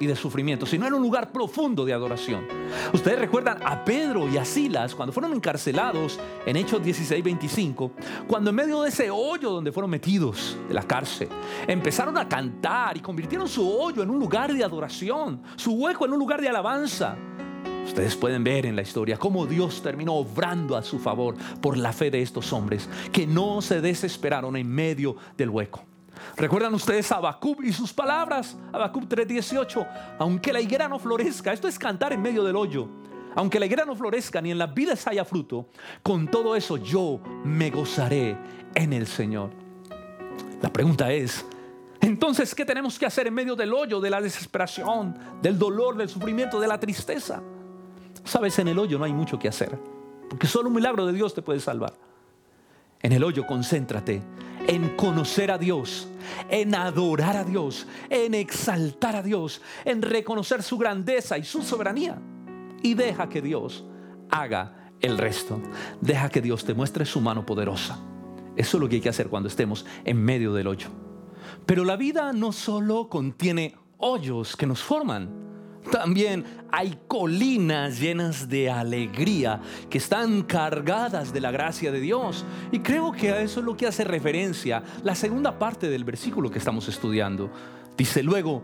y 0.00 0.06
de 0.06 0.16
sufrimiento, 0.16 0.66
sino 0.66 0.86
en 0.86 0.94
un 0.94 1.02
lugar 1.02 1.32
profundo 1.32 1.84
de 1.84 1.92
adoración. 1.92 2.46
Ustedes 2.92 3.18
recuerdan 3.18 3.58
a 3.64 3.84
Pedro 3.84 4.28
y 4.28 4.36
a 4.36 4.44
Silas 4.44 4.94
cuando 4.94 5.12
fueron 5.12 5.32
encarcelados 5.32 6.18
en 6.46 6.56
Hechos 6.56 6.82
16, 6.82 7.22
25, 7.22 7.92
cuando 8.26 8.50
en 8.50 8.56
medio 8.56 8.82
de 8.82 8.88
ese 8.88 9.10
hoyo 9.10 9.50
donde 9.50 9.72
fueron 9.72 9.90
metidos 9.90 10.56
de 10.68 10.74
la 10.74 10.82
cárcel, 10.82 11.28
empezaron 11.66 12.16
a 12.18 12.28
cantar 12.28 12.96
y 12.96 13.00
convirtieron 13.00 13.48
su 13.48 13.68
hoyo 13.68 14.02
en 14.02 14.10
un 14.10 14.18
lugar 14.18 14.52
de 14.52 14.64
adoración, 14.64 15.42
su 15.56 15.72
hueco 15.72 16.06
en 16.06 16.12
un 16.12 16.18
lugar 16.18 16.40
de 16.40 16.48
alabanza. 16.48 17.16
Ustedes 17.84 18.16
pueden 18.16 18.42
ver 18.42 18.64
en 18.64 18.76
la 18.76 18.82
historia 18.82 19.18
cómo 19.18 19.46
Dios 19.46 19.82
terminó 19.82 20.14
obrando 20.14 20.76
a 20.76 20.82
su 20.82 20.98
favor 20.98 21.36
por 21.60 21.76
la 21.76 21.92
fe 21.92 22.10
de 22.10 22.22
estos 22.22 22.52
hombres 22.52 22.88
que 23.12 23.26
no 23.26 23.60
se 23.60 23.80
desesperaron 23.80 24.56
en 24.56 24.68
medio 24.68 25.16
del 25.36 25.50
hueco. 25.50 25.93
¿Recuerdan 26.36 26.74
ustedes 26.74 27.10
a 27.12 27.16
Habacuc 27.16 27.62
y 27.62 27.72
sus 27.72 27.92
palabras? 27.92 28.56
Habacuc 28.72 29.04
3:18. 29.08 29.86
Aunque 30.18 30.52
la 30.52 30.60
higuera 30.60 30.88
no 30.88 30.98
florezca, 30.98 31.52
esto 31.52 31.68
es 31.68 31.78
cantar 31.78 32.12
en 32.12 32.22
medio 32.22 32.44
del 32.44 32.56
hoyo. 32.56 32.88
Aunque 33.36 33.58
la 33.58 33.66
higuera 33.66 33.84
no 33.84 33.96
florezca 33.96 34.40
ni 34.40 34.50
en 34.50 34.58
las 34.58 34.72
vidas 34.72 35.06
haya 35.06 35.24
fruto, 35.24 35.68
con 36.02 36.28
todo 36.28 36.54
eso 36.54 36.76
yo 36.76 37.20
me 37.44 37.70
gozaré 37.70 38.36
en 38.74 38.92
el 38.92 39.06
Señor. 39.06 39.50
La 40.62 40.72
pregunta 40.72 41.12
es, 41.12 41.44
entonces, 42.00 42.54
¿qué 42.54 42.64
tenemos 42.64 42.98
que 42.98 43.06
hacer 43.06 43.26
en 43.26 43.34
medio 43.34 43.56
del 43.56 43.72
hoyo, 43.72 44.00
de 44.00 44.10
la 44.10 44.20
desesperación, 44.20 45.18
del 45.42 45.58
dolor, 45.58 45.96
del 45.96 46.08
sufrimiento, 46.08 46.60
de 46.60 46.68
la 46.68 46.78
tristeza? 46.78 47.42
Sabes, 48.24 48.58
en 48.58 48.68
el 48.68 48.78
hoyo 48.78 48.98
no 48.98 49.04
hay 49.04 49.12
mucho 49.12 49.38
que 49.38 49.48
hacer, 49.48 49.78
porque 50.28 50.46
solo 50.46 50.68
un 50.68 50.74
milagro 50.74 51.06
de 51.06 51.12
Dios 51.12 51.34
te 51.34 51.42
puede 51.42 51.60
salvar. 51.60 51.94
En 53.02 53.12
el 53.12 53.24
hoyo 53.24 53.46
concéntrate 53.46 54.22
en 54.66 54.96
conocer 54.96 55.50
a 55.50 55.58
Dios, 55.58 56.08
en 56.48 56.74
adorar 56.74 57.36
a 57.36 57.44
Dios, 57.44 57.86
en 58.10 58.34
exaltar 58.34 59.16
a 59.16 59.22
Dios, 59.22 59.60
en 59.84 60.02
reconocer 60.02 60.62
su 60.62 60.78
grandeza 60.78 61.38
y 61.38 61.44
su 61.44 61.62
soberanía. 61.62 62.20
Y 62.82 62.94
deja 62.94 63.28
que 63.28 63.40
Dios 63.40 63.84
haga 64.30 64.90
el 65.00 65.18
resto. 65.18 65.60
Deja 66.00 66.28
que 66.28 66.40
Dios 66.40 66.64
te 66.64 66.74
muestre 66.74 67.04
su 67.04 67.20
mano 67.20 67.44
poderosa. 67.44 67.98
Eso 68.56 68.76
es 68.76 68.80
lo 68.80 68.88
que 68.88 68.96
hay 68.96 69.00
que 69.00 69.08
hacer 69.08 69.28
cuando 69.28 69.48
estemos 69.48 69.84
en 70.04 70.22
medio 70.22 70.52
del 70.52 70.66
hoyo. 70.66 70.88
Pero 71.66 71.84
la 71.84 71.96
vida 71.96 72.32
no 72.32 72.52
solo 72.52 73.08
contiene 73.08 73.76
hoyos 73.98 74.56
que 74.56 74.66
nos 74.66 74.82
forman, 74.82 75.43
también 75.90 76.44
hay 76.70 76.98
colinas 77.06 78.00
llenas 78.00 78.48
de 78.48 78.70
alegría 78.70 79.60
que 79.88 79.98
están 79.98 80.42
cargadas 80.42 81.32
de 81.32 81.40
la 81.40 81.50
gracia 81.50 81.92
de 81.92 82.00
Dios. 82.00 82.44
Y 82.72 82.80
creo 82.80 83.12
que 83.12 83.30
a 83.30 83.40
eso 83.40 83.60
es 83.60 83.66
lo 83.66 83.76
que 83.76 83.86
hace 83.86 84.04
referencia 84.04 84.82
la 85.02 85.14
segunda 85.14 85.58
parte 85.58 85.88
del 85.88 86.04
versículo 86.04 86.50
que 86.50 86.58
estamos 86.58 86.88
estudiando. 86.88 87.50
Dice 87.96 88.22
luego, 88.22 88.62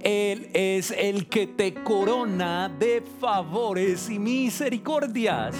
Él 0.00 0.50
es 0.54 0.92
el 0.92 1.28
que 1.28 1.46
te 1.46 1.74
corona 1.74 2.68
de 2.68 3.02
favores 3.20 4.08
y 4.10 4.18
misericordias. 4.18 5.56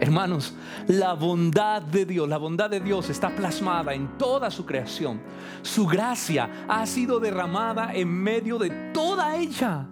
Hermanos, 0.00 0.54
la 0.86 1.12
bondad 1.12 1.82
de 1.82 2.06
Dios, 2.06 2.26
la 2.26 2.38
bondad 2.38 2.70
de 2.70 2.80
Dios 2.80 3.10
está 3.10 3.28
plasmada 3.36 3.92
en 3.92 4.16
toda 4.16 4.50
su 4.50 4.64
creación. 4.64 5.20
Su 5.60 5.86
gracia 5.86 6.64
ha 6.68 6.86
sido 6.86 7.20
derramada 7.20 7.92
en 7.92 8.08
medio 8.08 8.58
de 8.58 8.70
toda 8.94 9.36
ella. 9.36 9.86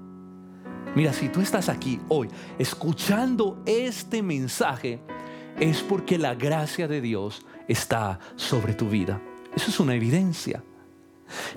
Mira, 0.94 1.12
si 1.12 1.28
tú 1.28 1.40
estás 1.40 1.68
aquí 1.68 2.00
hoy 2.08 2.28
escuchando 2.58 3.62
este 3.66 4.22
mensaje, 4.22 5.00
es 5.60 5.82
porque 5.82 6.18
la 6.18 6.34
gracia 6.34 6.88
de 6.88 7.00
Dios 7.00 7.44
está 7.66 8.18
sobre 8.36 8.74
tu 8.74 8.88
vida. 8.88 9.20
Eso 9.54 9.70
es 9.70 9.80
una 9.80 9.94
evidencia. 9.94 10.62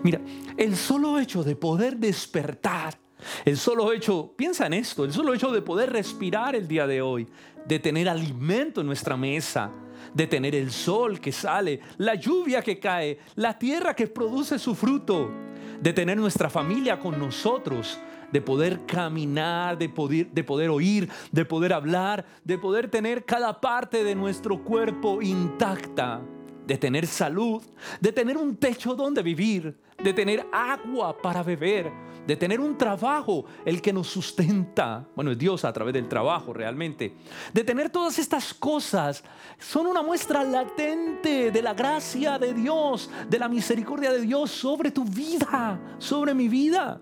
Mira, 0.03 0.19
el 0.57 0.75
solo 0.75 1.19
hecho 1.19 1.43
de 1.43 1.55
poder 1.55 1.97
despertar, 1.97 2.99
el 3.45 3.57
solo 3.57 3.93
hecho, 3.93 4.33
piensa 4.35 4.65
en 4.65 4.73
esto, 4.73 5.05
el 5.05 5.13
solo 5.13 5.33
hecho 5.33 5.51
de 5.51 5.61
poder 5.61 5.91
respirar 5.91 6.55
el 6.55 6.67
día 6.67 6.87
de 6.87 7.01
hoy, 7.01 7.27
de 7.65 7.79
tener 7.79 8.09
alimento 8.09 8.81
en 8.81 8.87
nuestra 8.87 9.15
mesa, 9.15 9.71
de 10.13 10.27
tener 10.27 10.55
el 10.55 10.71
sol 10.71 11.19
que 11.19 11.31
sale, 11.31 11.79
la 11.97 12.15
lluvia 12.15 12.61
que 12.61 12.79
cae, 12.79 13.19
la 13.35 13.57
tierra 13.57 13.95
que 13.95 14.07
produce 14.07 14.59
su 14.59 14.75
fruto, 14.75 15.31
de 15.79 15.93
tener 15.93 16.17
nuestra 16.17 16.49
familia 16.49 16.99
con 16.99 17.17
nosotros, 17.17 17.99
de 18.31 18.41
poder 18.41 18.85
caminar, 18.85 19.77
de 19.77 19.89
poder, 19.89 20.31
de 20.31 20.43
poder 20.43 20.69
oír, 20.69 21.09
de 21.31 21.45
poder 21.45 21.73
hablar, 21.73 22.25
de 22.43 22.57
poder 22.57 22.89
tener 22.89 23.25
cada 23.25 23.59
parte 23.59 24.03
de 24.03 24.15
nuestro 24.15 24.63
cuerpo 24.63 25.21
intacta 25.21 26.21
de 26.65 26.77
tener 26.77 27.07
salud, 27.07 27.61
de 27.99 28.11
tener 28.11 28.37
un 28.37 28.55
techo 28.55 28.95
donde 28.95 29.21
vivir, 29.21 29.75
de 30.01 30.13
tener 30.13 30.47
agua 30.53 31.21
para 31.21 31.43
beber, 31.43 31.91
de 32.25 32.35
tener 32.35 32.59
un 32.59 32.77
trabajo, 32.77 33.45
el 33.65 33.81
que 33.81 33.91
nos 33.91 34.07
sustenta. 34.07 35.05
Bueno, 35.15 35.31
es 35.31 35.37
Dios 35.37 35.65
a 35.65 35.73
través 35.73 35.93
del 35.93 36.07
trabajo 36.07 36.53
realmente. 36.53 37.13
De 37.53 37.63
tener 37.63 37.89
todas 37.89 38.19
estas 38.19 38.53
cosas 38.53 39.23
son 39.59 39.87
una 39.87 40.01
muestra 40.01 40.43
latente 40.43 41.51
de 41.51 41.61
la 41.61 41.73
gracia 41.73 42.37
de 42.39 42.53
Dios, 42.53 43.09
de 43.29 43.39
la 43.39 43.49
misericordia 43.49 44.11
de 44.11 44.21
Dios 44.21 44.51
sobre 44.51 44.91
tu 44.91 45.03
vida, 45.03 45.77
sobre 45.97 46.33
mi 46.33 46.47
vida. 46.47 47.01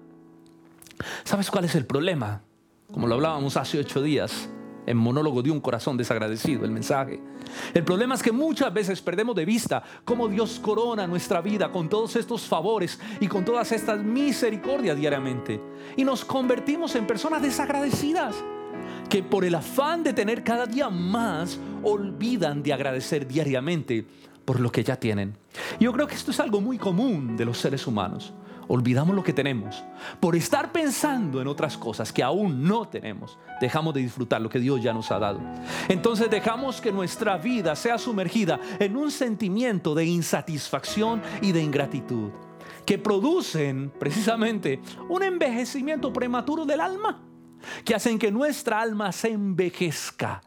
¿Sabes 1.24 1.50
cuál 1.50 1.66
es 1.66 1.76
el 1.76 1.86
problema? 1.86 2.42
Como 2.92 3.08
lo 3.08 3.16
hablábamos 3.16 3.56
hace 3.58 3.80
ocho 3.80 4.02
días 4.02 4.50
en 4.86 4.98
monólogo 4.98 5.44
de 5.44 5.52
un 5.52 5.62
corazón 5.62 5.98
desagradecido, 5.98 6.66
el 6.66 6.72
mensaje. 6.72 7.20
El 7.74 7.84
problema 7.84 8.16
es 8.16 8.24
que 8.24 8.32
muchas 8.32 8.74
veces 8.74 9.02
perdemos 9.02 9.36
de 9.36 9.46
vista 9.46 9.84
cómo 10.04 10.28
Dios 10.28 10.60
corona 10.60 11.06
nuestra 11.06 11.42
vida 11.42 11.72
con 11.72 11.90
todos 11.90 12.16
estos 12.16 12.48
favores 12.48 13.00
y 13.20 13.28
con 13.28 13.46
todas 13.46 13.72
estas 13.72 14.04
misericordias 14.04 14.98
diariamente. 14.98 15.62
Y 15.96 16.04
nos 16.04 16.26
convertimos 16.26 16.96
en 16.96 17.06
personas 17.06 17.42
desagradecidas 17.42 18.36
que 19.10 19.22
por 19.22 19.46
el 19.46 19.56
afán 19.56 20.04
de 20.04 20.14
tener 20.14 20.44
cada 20.44 20.66
día 20.66 20.90
más 20.90 21.60
olvidan 21.84 22.64
de 22.64 22.74
agradecer 22.74 23.28
diariamente 23.28 24.06
por 24.44 24.60
lo 24.60 24.72
que 24.72 24.84
ya 24.84 24.96
tienen. 24.96 25.38
Yo 25.80 25.94
creo 25.94 26.08
que 26.08 26.16
esto 26.16 26.32
es 26.32 26.40
algo 26.40 26.62
muy 26.62 26.80
común 26.80 27.38
de 27.38 27.46
los 27.46 27.60
seres 27.60 27.86
humanos 27.86 28.34
olvidamos 28.70 29.16
lo 29.16 29.24
que 29.24 29.34
tenemos. 29.34 29.84
Por 30.20 30.36
estar 30.36 30.72
pensando 30.72 31.42
en 31.42 31.48
otras 31.48 31.78
cosas 31.78 32.14
que 32.14 32.24
aún 32.24 32.64
no 32.64 32.88
tenemos, 32.88 33.38
dejamos 33.60 33.94
de 33.94 34.02
disfrutar 34.02 34.40
lo 34.42 34.50
que 34.50 34.60
Dios 34.60 34.82
ya 34.82 34.94
nos 34.94 35.12
ha 35.12 35.20
dado. 35.20 35.42
Entonces 35.90 36.30
dejamos 36.30 36.80
que 36.80 36.92
nuestra 36.92 37.38
vida 37.38 37.76
sea 37.76 37.98
sumergida 37.98 38.60
en 38.80 38.96
un 38.96 39.12
sentimiento 39.12 39.94
de 39.94 40.06
insatisfacción 40.06 41.22
y 41.42 41.52
de 41.52 41.62
ingratitud, 41.62 42.30
que 42.86 42.98
producen 42.98 43.92
precisamente 44.00 44.80
un 45.10 45.24
envejecimiento 45.24 46.14
prematuro 46.14 46.64
del 46.64 46.80
alma, 46.80 47.22
que 47.84 47.96
hacen 47.96 48.20
que 48.20 48.32
nuestra 48.32 48.80
alma 48.80 49.12
se 49.12 49.32
envejezca, 49.32 50.42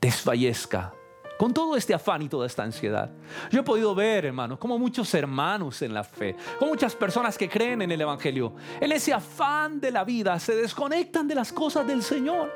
desfallezca 0.00 0.94
con 1.42 1.52
todo 1.52 1.76
este 1.76 1.92
afán 1.92 2.22
y 2.22 2.28
toda 2.28 2.46
esta 2.46 2.62
ansiedad. 2.62 3.10
Yo 3.50 3.58
he 3.58 3.62
podido 3.64 3.96
ver, 3.96 4.26
hermanos, 4.26 4.60
como 4.60 4.78
muchos 4.78 5.12
hermanos 5.12 5.82
en 5.82 5.92
la 5.92 6.04
fe, 6.04 6.36
como 6.56 6.70
muchas 6.70 6.94
personas 6.94 7.36
que 7.36 7.48
creen 7.48 7.82
en 7.82 7.90
el 7.90 8.00
Evangelio, 8.00 8.52
en 8.80 8.92
ese 8.92 9.12
afán 9.12 9.80
de 9.80 9.90
la 9.90 10.04
vida 10.04 10.38
se 10.38 10.54
desconectan 10.54 11.26
de 11.26 11.34
las 11.34 11.52
cosas 11.52 11.84
del 11.84 12.00
Señor. 12.04 12.48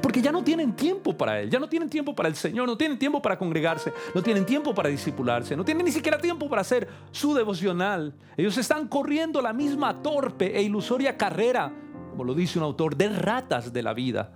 Porque 0.00 0.22
ya 0.22 0.32
no 0.32 0.42
tienen 0.42 0.74
tiempo 0.74 1.14
para 1.14 1.38
Él, 1.38 1.50
ya 1.50 1.58
no 1.58 1.68
tienen 1.68 1.90
tiempo 1.90 2.14
para 2.14 2.30
el 2.30 2.34
Señor, 2.34 2.66
no 2.66 2.78
tienen 2.78 2.98
tiempo 2.98 3.20
para 3.20 3.36
congregarse, 3.36 3.92
no 4.14 4.22
tienen 4.22 4.46
tiempo 4.46 4.74
para 4.74 4.88
discipularse, 4.88 5.54
no 5.54 5.62
tienen 5.62 5.84
ni 5.84 5.92
siquiera 5.92 6.16
tiempo 6.16 6.48
para 6.48 6.62
hacer 6.62 6.88
su 7.10 7.34
devocional. 7.34 8.14
Ellos 8.38 8.56
están 8.56 8.88
corriendo 8.88 9.42
la 9.42 9.52
misma 9.52 10.00
torpe 10.00 10.56
e 10.56 10.62
ilusoria 10.62 11.18
carrera, 11.18 11.70
como 12.12 12.24
lo 12.24 12.32
dice 12.32 12.58
un 12.58 12.64
autor, 12.64 12.96
de 12.96 13.10
ratas 13.10 13.70
de 13.70 13.82
la 13.82 13.92
vida. 13.92 14.32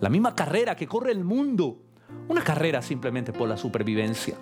La 0.00 0.08
misma 0.08 0.34
carrera 0.34 0.74
que 0.74 0.86
corre 0.86 1.12
el 1.12 1.24
mundo 1.24 1.83
una 2.28 2.42
carrera 2.42 2.82
simplemente 2.82 3.32
por 3.32 3.48
la 3.48 3.56
supervivencia. 3.56 4.36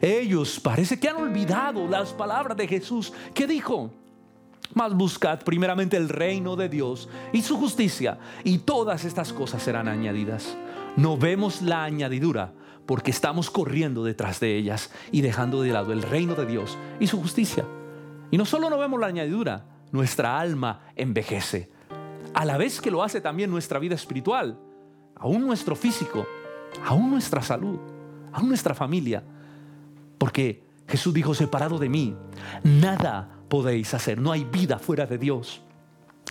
Ellos 0.00 0.60
parece 0.60 0.98
que 0.98 1.08
han 1.08 1.16
olvidado 1.16 1.86
las 1.86 2.12
palabras 2.12 2.56
de 2.56 2.66
Jesús 2.66 3.12
que 3.34 3.46
dijo, 3.46 3.90
mas 4.74 4.94
buscad 4.94 5.40
primeramente 5.42 5.96
el 5.96 6.08
reino 6.08 6.56
de 6.56 6.68
Dios 6.68 7.08
y 7.32 7.42
su 7.42 7.56
justicia 7.56 8.18
y 8.44 8.58
todas 8.58 9.04
estas 9.04 9.32
cosas 9.32 9.62
serán 9.62 9.88
añadidas. 9.88 10.56
No 10.96 11.16
vemos 11.16 11.62
la 11.62 11.84
añadidura 11.84 12.52
porque 12.86 13.10
estamos 13.10 13.50
corriendo 13.50 14.04
detrás 14.04 14.40
de 14.40 14.56
ellas 14.56 14.90
y 15.10 15.20
dejando 15.20 15.62
de 15.62 15.72
lado 15.72 15.92
el 15.92 16.02
reino 16.02 16.34
de 16.34 16.46
Dios 16.46 16.78
y 17.00 17.06
su 17.06 17.20
justicia. 17.20 17.64
Y 18.30 18.38
no 18.38 18.44
solo 18.44 18.70
no 18.70 18.78
vemos 18.78 18.98
la 18.98 19.06
añadidura, 19.06 19.66
nuestra 19.90 20.38
alma 20.40 20.80
envejece. 20.96 21.70
A 22.34 22.44
la 22.44 22.56
vez 22.56 22.80
que 22.80 22.90
lo 22.90 23.02
hace 23.02 23.20
también 23.20 23.50
nuestra 23.50 23.78
vida 23.78 23.94
espiritual, 23.94 24.58
aún 25.16 25.46
nuestro 25.46 25.76
físico 25.76 26.26
aún 26.84 27.10
nuestra 27.10 27.42
salud, 27.42 27.78
aún 28.32 28.48
nuestra 28.48 28.74
familia. 28.74 29.22
Porque 30.18 30.62
Jesús 30.88 31.12
dijo, 31.14 31.34
separado 31.34 31.78
de 31.78 31.88
mí, 31.88 32.14
nada 32.62 33.28
podéis 33.48 33.92
hacer, 33.94 34.20
no 34.20 34.32
hay 34.32 34.44
vida 34.44 34.78
fuera 34.78 35.06
de 35.06 35.18
Dios. 35.18 35.62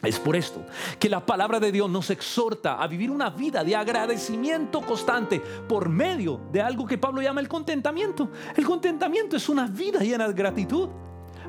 Es 0.03 0.17
por 0.17 0.35
esto 0.35 0.65
que 0.97 1.09
la 1.09 1.23
palabra 1.23 1.59
de 1.59 1.71
Dios 1.71 1.89
nos 1.89 2.09
exhorta 2.09 2.81
a 2.81 2.87
vivir 2.87 3.11
una 3.11 3.29
vida 3.29 3.63
de 3.63 3.75
agradecimiento 3.75 4.81
constante 4.81 5.39
por 5.39 5.89
medio 5.89 6.41
de 6.51 6.61
algo 6.61 6.87
que 6.87 6.97
Pablo 6.97 7.21
llama 7.21 7.39
el 7.39 7.47
contentamiento. 7.47 8.31
El 8.55 8.65
contentamiento 8.65 9.37
es 9.37 9.47
una 9.47 9.67
vida 9.67 9.99
llena 9.99 10.27
de 10.27 10.33
gratitud. 10.33 10.89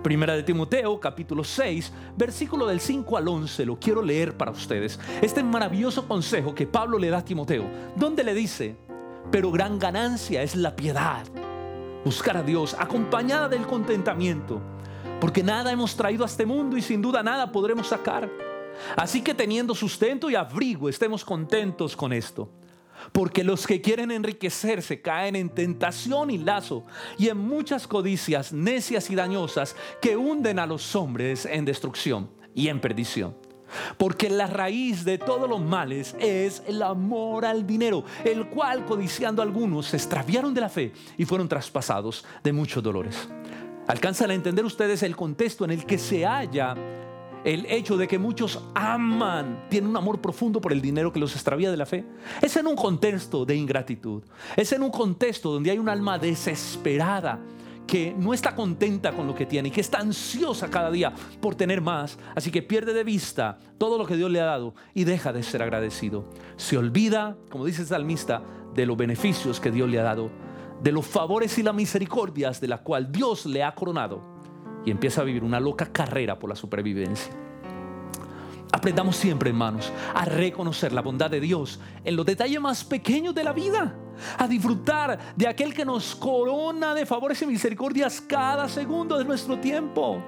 Primera 0.03 0.35
de 0.35 0.43
Timoteo, 0.43 0.99
capítulo 0.99 1.45
6, 1.45 1.93
versículo 2.17 2.67
del 2.67 2.81
5 2.81 3.17
al 3.17 3.29
11, 3.29 3.65
lo 3.65 3.79
quiero 3.79 4.03
leer 4.03 4.37
para 4.37 4.51
ustedes. 4.51 4.99
Este 5.21 5.45
maravilloso 5.45 6.09
consejo 6.09 6.57
que 6.57 6.67
Pablo 6.67 6.99
le 6.99 7.09
da 7.09 7.19
a 7.19 7.25
Timoteo, 7.25 7.71
donde 7.95 8.25
le 8.25 8.35
dice, 8.35 8.77
pero 9.31 9.53
gran 9.53 9.79
ganancia 9.79 10.43
es 10.43 10.57
la 10.57 10.75
piedad, 10.75 11.25
buscar 12.05 12.37
a 12.37 12.43
Dios 12.43 12.75
acompañada 12.77 13.49
del 13.49 13.65
contentamiento, 13.65 14.61
porque 15.21 15.45
nada 15.45 15.71
hemos 15.71 15.95
traído 15.95 16.25
a 16.25 16.27
este 16.27 16.47
mundo 16.47 16.77
y 16.77 16.83
sin 16.83 17.01
duda 17.01 17.23
nada 17.23 17.53
podremos 17.53 17.87
sacar. 17.87 18.29
Así 18.97 19.23
que 19.23 19.35
teniendo 19.35 19.73
sustento 19.73 20.29
y 20.29 20.35
abrigo, 20.35 20.89
estemos 20.89 21.25
contentos 21.25 21.95
con 21.95 22.13
esto. 22.13 22.51
Porque 23.11 23.45
los 23.45 23.67
que 23.67 23.81
quieren 23.81 24.11
enriquecerse 24.11 25.01
caen 25.01 25.37
en 25.37 25.51
tentación 25.51 26.31
y 26.31 26.39
lazo 26.39 26.85
y 27.19 27.29
en 27.29 27.39
muchas 27.39 27.87
codicias 27.87 28.53
necias 28.53 29.11
y 29.11 29.15
dañosas 29.15 29.75
que 30.01 30.17
hunden 30.17 30.59
a 30.59 30.67
los 30.67 30.95
hombres 30.95 31.47
en 31.47 31.65
destrucción 31.65 32.31
y 32.55 32.69
en 32.69 32.81
perdición. 32.81 33.35
Porque 33.97 34.29
la 34.29 34.47
raíz 34.47 35.05
de 35.05 35.19
todos 35.19 35.49
los 35.49 35.61
males 35.61 36.15
es 36.19 36.63
el 36.67 36.83
amor 36.83 37.45
al 37.45 37.67
dinero, 37.67 38.05
el 38.25 38.49
cual 38.49 38.85
codiciando 38.85 39.43
algunos 39.43 39.87
se 39.87 39.97
extraviaron 39.97 40.53
de 40.53 40.61
la 40.61 40.69
fe 40.69 40.93
y 41.17 41.25
fueron 41.25 41.49
traspasados 41.49 42.25
de 42.43 42.53
muchos 42.53 42.83
dolores. 42.83 43.29
¿Alcanzan 43.89 44.31
a 44.31 44.35
entender 44.35 44.65
ustedes 44.65 45.03
el 45.03 45.17
contexto 45.17 45.65
en 45.65 45.73
el 45.73 45.87
que 45.87 45.99
se 45.99 46.25
halla 46.25 46.77
el 47.45 47.67
hecho 47.67 47.97
de 47.97 48.07
que 48.07 48.19
muchos 48.19 48.61
aman, 48.75 49.67
tienen 49.69 49.91
un 49.91 49.97
amor 49.97 50.21
profundo 50.21 50.61
por 50.61 50.73
el 50.73 50.81
dinero 50.81 51.13
que 51.13 51.19
los 51.19 51.35
extravía 51.35 51.71
de 51.71 51.77
la 51.77 51.87
fe. 51.87 52.05
Es 52.41 52.57
en 52.57 52.67
un 52.67 52.77
contexto 52.77 53.45
de 53.45 53.57
ingratitud. 53.57 54.23
Es 54.57 54.73
en 54.73 54.83
un 54.83 54.91
contexto 54.91 55.53
donde 55.53 55.71
hay 55.71 55.79
un 55.79 55.89
alma 55.89 56.19
desesperada 56.19 57.41
que 57.87 58.15
no 58.17 58.33
está 58.33 58.55
contenta 58.55 59.13
con 59.13 59.27
lo 59.27 59.35
que 59.35 59.45
tiene 59.45 59.69
y 59.69 59.71
que 59.73 59.81
está 59.81 59.99
ansiosa 59.99 60.71
cada 60.71 60.91
día 60.91 61.13
por 61.41 61.55
tener 61.55 61.81
más. 61.81 62.17
Así 62.35 62.51
que 62.51 62.63
pierde 62.63 62.95
de 62.95 63.05
vista 63.05 63.59
todo 63.77 63.99
lo 63.99 64.07
que 64.07 64.17
Dios 64.17 64.31
le 64.31 64.41
ha 64.41 64.47
dado 64.47 64.75
y 64.95 65.05
deja 65.05 65.33
de 65.33 65.43
ser 65.43 65.63
agradecido. 65.63 66.25
Se 66.57 66.79
olvida, 66.79 67.37
como 67.51 67.67
dice 67.67 67.83
el 67.83 67.89
salmista, 67.89 68.43
de 68.75 68.87
los 68.87 68.97
beneficios 68.97 69.61
que 69.61 69.71
Dios 69.71 69.91
le 69.91 69.99
ha 69.99 70.05
dado, 70.05 70.31
de 70.83 70.93
los 70.93 71.07
favores 71.07 71.59
y 71.59 71.63
las 71.63 71.75
misericordias 71.75 72.61
de 72.61 72.69
la 72.69 72.79
cual 72.79 73.13
Dios 73.13 73.47
le 73.47 73.63
ha 73.63 73.75
coronado 73.75 74.32
y 74.85 74.91
empieza 74.91 75.21
a 75.21 75.25
vivir 75.25 75.45
una 75.45 75.61
loca 75.61 75.93
carrera 75.93 76.39
por 76.39 76.51
la 76.51 76.57
supervivencia. 76.57 77.33
Aprendamos 78.73 79.17
siempre, 79.17 79.51
hermanos, 79.51 79.93
a 80.15 80.25
reconocer 80.25 80.93
la 80.95 81.03
bondad 81.03 81.31
de 81.31 81.41
Dios 81.41 81.79
en 82.05 82.17
los 82.17 82.25
detalles 82.25 82.59
más 82.59 82.83
pequeños 82.85 83.35
de 83.35 83.45
la 83.45 83.53
vida, 83.53 83.95
a 84.39 84.49
disfrutar 84.49 85.35
de 85.37 85.47
aquel 85.47 85.75
que 85.75 85.85
nos 85.85 86.15
corona 86.15 86.95
de 86.95 87.05
favores 87.05 87.43
y 87.43 87.47
misericordias 87.47 88.23
cada 88.23 88.69
segundo 88.71 89.19
de 89.19 89.27
nuestro 89.27 89.59
tiempo. 89.59 90.23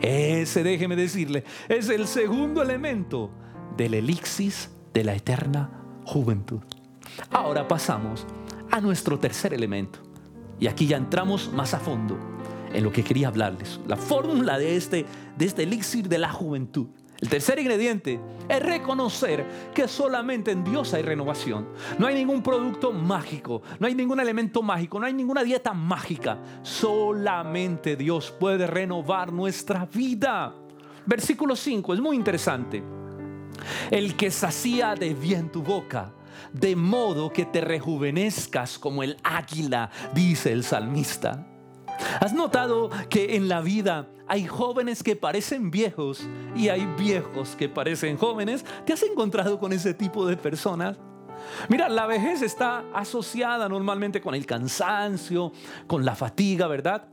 Ese, 0.00 0.62
déjeme 0.62 0.94
decirle, 0.94 1.44
es 1.68 1.88
el 1.88 2.06
segundo 2.06 2.62
elemento 2.62 3.30
del 3.76 3.94
elixir 3.94 4.54
de 4.94 5.04
la 5.04 5.14
eterna 5.14 5.70
juventud. 6.04 6.60
Ahora 7.30 7.66
pasamos 7.66 8.24
a 8.70 8.80
nuestro 8.80 9.18
tercer 9.18 9.52
elemento. 9.52 9.98
Y 10.60 10.68
aquí 10.68 10.86
ya 10.86 10.96
entramos 10.96 11.52
más 11.52 11.74
a 11.74 11.80
fondo 11.80 12.16
en 12.72 12.84
lo 12.84 12.92
que 12.92 13.02
quería 13.02 13.28
hablarles. 13.28 13.80
La 13.86 13.96
fórmula 13.96 14.58
de 14.58 14.76
este, 14.76 15.06
de 15.36 15.44
este 15.44 15.64
elixir 15.64 16.08
de 16.08 16.18
la 16.18 16.32
juventud. 16.32 16.88
El 17.20 17.28
tercer 17.28 17.58
ingrediente 17.58 18.18
es 18.48 18.62
reconocer 18.62 19.44
que 19.74 19.86
solamente 19.88 20.52
en 20.52 20.64
Dios 20.64 20.94
hay 20.94 21.02
renovación. 21.02 21.68
No 21.98 22.06
hay 22.06 22.14
ningún 22.14 22.42
producto 22.42 22.92
mágico, 22.92 23.60
no 23.78 23.86
hay 23.86 23.94
ningún 23.94 24.20
elemento 24.20 24.62
mágico, 24.62 24.98
no 24.98 25.04
hay 25.04 25.12
ninguna 25.12 25.44
dieta 25.44 25.74
mágica. 25.74 26.38
Solamente 26.62 27.96
Dios 27.96 28.30
puede 28.30 28.66
renovar 28.66 29.34
nuestra 29.34 29.84
vida. 29.84 30.54
Versículo 31.04 31.56
5 31.56 31.92
es 31.92 32.00
muy 32.00 32.16
interesante. 32.16 32.82
El 33.90 34.16
que 34.16 34.30
sacía 34.30 34.94
de 34.94 35.12
bien 35.12 35.52
tu 35.52 35.62
boca, 35.62 36.14
de 36.54 36.74
modo 36.74 37.30
que 37.30 37.44
te 37.44 37.60
rejuvenezcas 37.60 38.78
como 38.78 39.02
el 39.02 39.18
águila, 39.22 39.90
dice 40.14 40.52
el 40.52 40.64
salmista. 40.64 41.46
¿Has 42.20 42.32
notado 42.32 42.90
que 43.08 43.36
en 43.36 43.48
la 43.48 43.60
vida 43.60 44.08
hay 44.26 44.46
jóvenes 44.46 45.02
que 45.02 45.16
parecen 45.16 45.70
viejos 45.70 46.26
y 46.54 46.68
hay 46.68 46.86
viejos 46.98 47.56
que 47.56 47.68
parecen 47.68 48.16
jóvenes? 48.16 48.64
¿Te 48.84 48.92
has 48.92 49.02
encontrado 49.02 49.58
con 49.58 49.72
ese 49.72 49.94
tipo 49.94 50.26
de 50.26 50.36
personas? 50.36 50.98
Mira, 51.68 51.88
la 51.88 52.06
vejez 52.06 52.42
está 52.42 52.84
asociada 52.94 53.68
normalmente 53.68 54.20
con 54.20 54.34
el 54.34 54.46
cansancio, 54.46 55.52
con 55.86 56.04
la 56.04 56.14
fatiga, 56.14 56.66
¿verdad? 56.66 57.08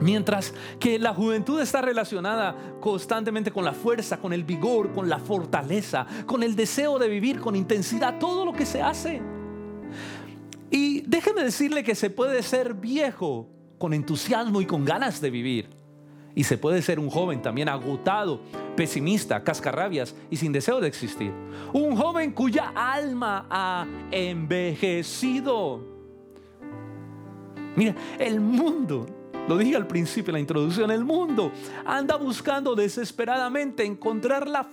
Mientras 0.00 0.54
que 0.78 0.98
la 0.98 1.14
juventud 1.14 1.60
está 1.60 1.80
relacionada 1.80 2.54
constantemente 2.80 3.50
con 3.50 3.64
la 3.64 3.72
fuerza, 3.72 4.18
con 4.18 4.32
el 4.32 4.44
vigor, 4.44 4.92
con 4.92 5.08
la 5.08 5.18
fortaleza, 5.18 6.06
con 6.26 6.42
el 6.42 6.54
deseo 6.54 6.98
de 6.98 7.08
vivir 7.08 7.40
con 7.40 7.56
intensidad 7.56 8.18
todo 8.18 8.44
lo 8.44 8.52
que 8.52 8.66
se 8.66 8.82
hace. 8.82 9.22
Y 10.70 11.00
déjeme 11.02 11.42
decirle 11.42 11.82
que 11.82 11.94
se 11.94 12.10
puede 12.10 12.42
ser 12.42 12.74
viejo 12.74 13.48
con 13.80 13.94
entusiasmo 13.94 14.60
y 14.60 14.66
con 14.66 14.84
ganas 14.84 15.22
de 15.22 15.30
vivir. 15.30 15.70
Y 16.34 16.44
se 16.44 16.58
puede 16.58 16.82
ser 16.82 17.00
un 17.00 17.08
joven 17.08 17.40
también 17.40 17.66
agotado, 17.66 18.42
pesimista, 18.76 19.42
cascarrabias 19.42 20.14
y 20.30 20.36
sin 20.36 20.52
deseo 20.52 20.80
de 20.80 20.86
existir. 20.86 21.32
Un 21.72 21.96
joven 21.96 22.32
cuya 22.32 22.72
alma 22.76 23.46
ha 23.48 23.86
envejecido. 24.10 25.82
Mira, 27.74 27.94
el 28.18 28.38
mundo, 28.38 29.06
lo 29.48 29.56
dije 29.56 29.76
al 29.76 29.86
principio 29.86 30.30
en 30.30 30.34
la 30.34 30.40
introducción, 30.40 30.90
el 30.90 31.02
mundo 31.02 31.50
anda 31.86 32.16
buscando 32.16 32.74
desesperadamente 32.74 33.86
encontrar 33.86 34.46
la, 34.46 34.68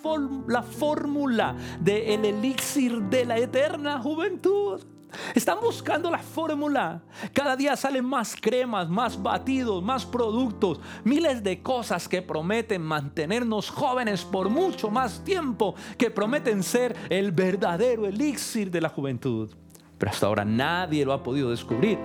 la 0.48 0.64
fórmula 0.64 1.56
del 1.80 2.26
elixir 2.26 3.04
de 3.04 3.24
la 3.24 3.38
eterna 3.38 4.00
juventud. 4.02 4.97
Están 5.34 5.60
buscando 5.62 6.12
la 6.12 6.20
fórmula. 6.20 7.02
Cada 7.34 7.56
día 7.56 7.76
salen 7.76 8.06
más 8.06 8.36
cremas, 8.40 8.90
más 8.90 9.22
batidos, 9.22 9.84
más 9.84 10.06
productos, 10.06 10.80
miles 11.04 11.44
de 11.44 11.62
cosas 11.62 12.08
que 12.08 12.22
prometen 12.22 12.82
mantenernos 12.82 13.70
jóvenes 13.70 14.24
por 14.24 14.50
mucho 14.50 14.90
más 14.90 15.24
tiempo, 15.24 15.76
que 15.98 16.12
prometen 16.12 16.64
ser 16.64 16.96
el 17.10 17.32
verdadero 17.32 18.06
elixir 18.06 18.70
de 18.70 18.82
la 18.82 18.90
juventud. 18.90 19.50
Pero 19.98 20.12
hasta 20.12 20.28
ahora 20.28 20.46
nadie 20.46 21.06
lo 21.06 21.14
ha 21.14 21.24
podido 21.24 21.50
descubrir. 21.50 21.98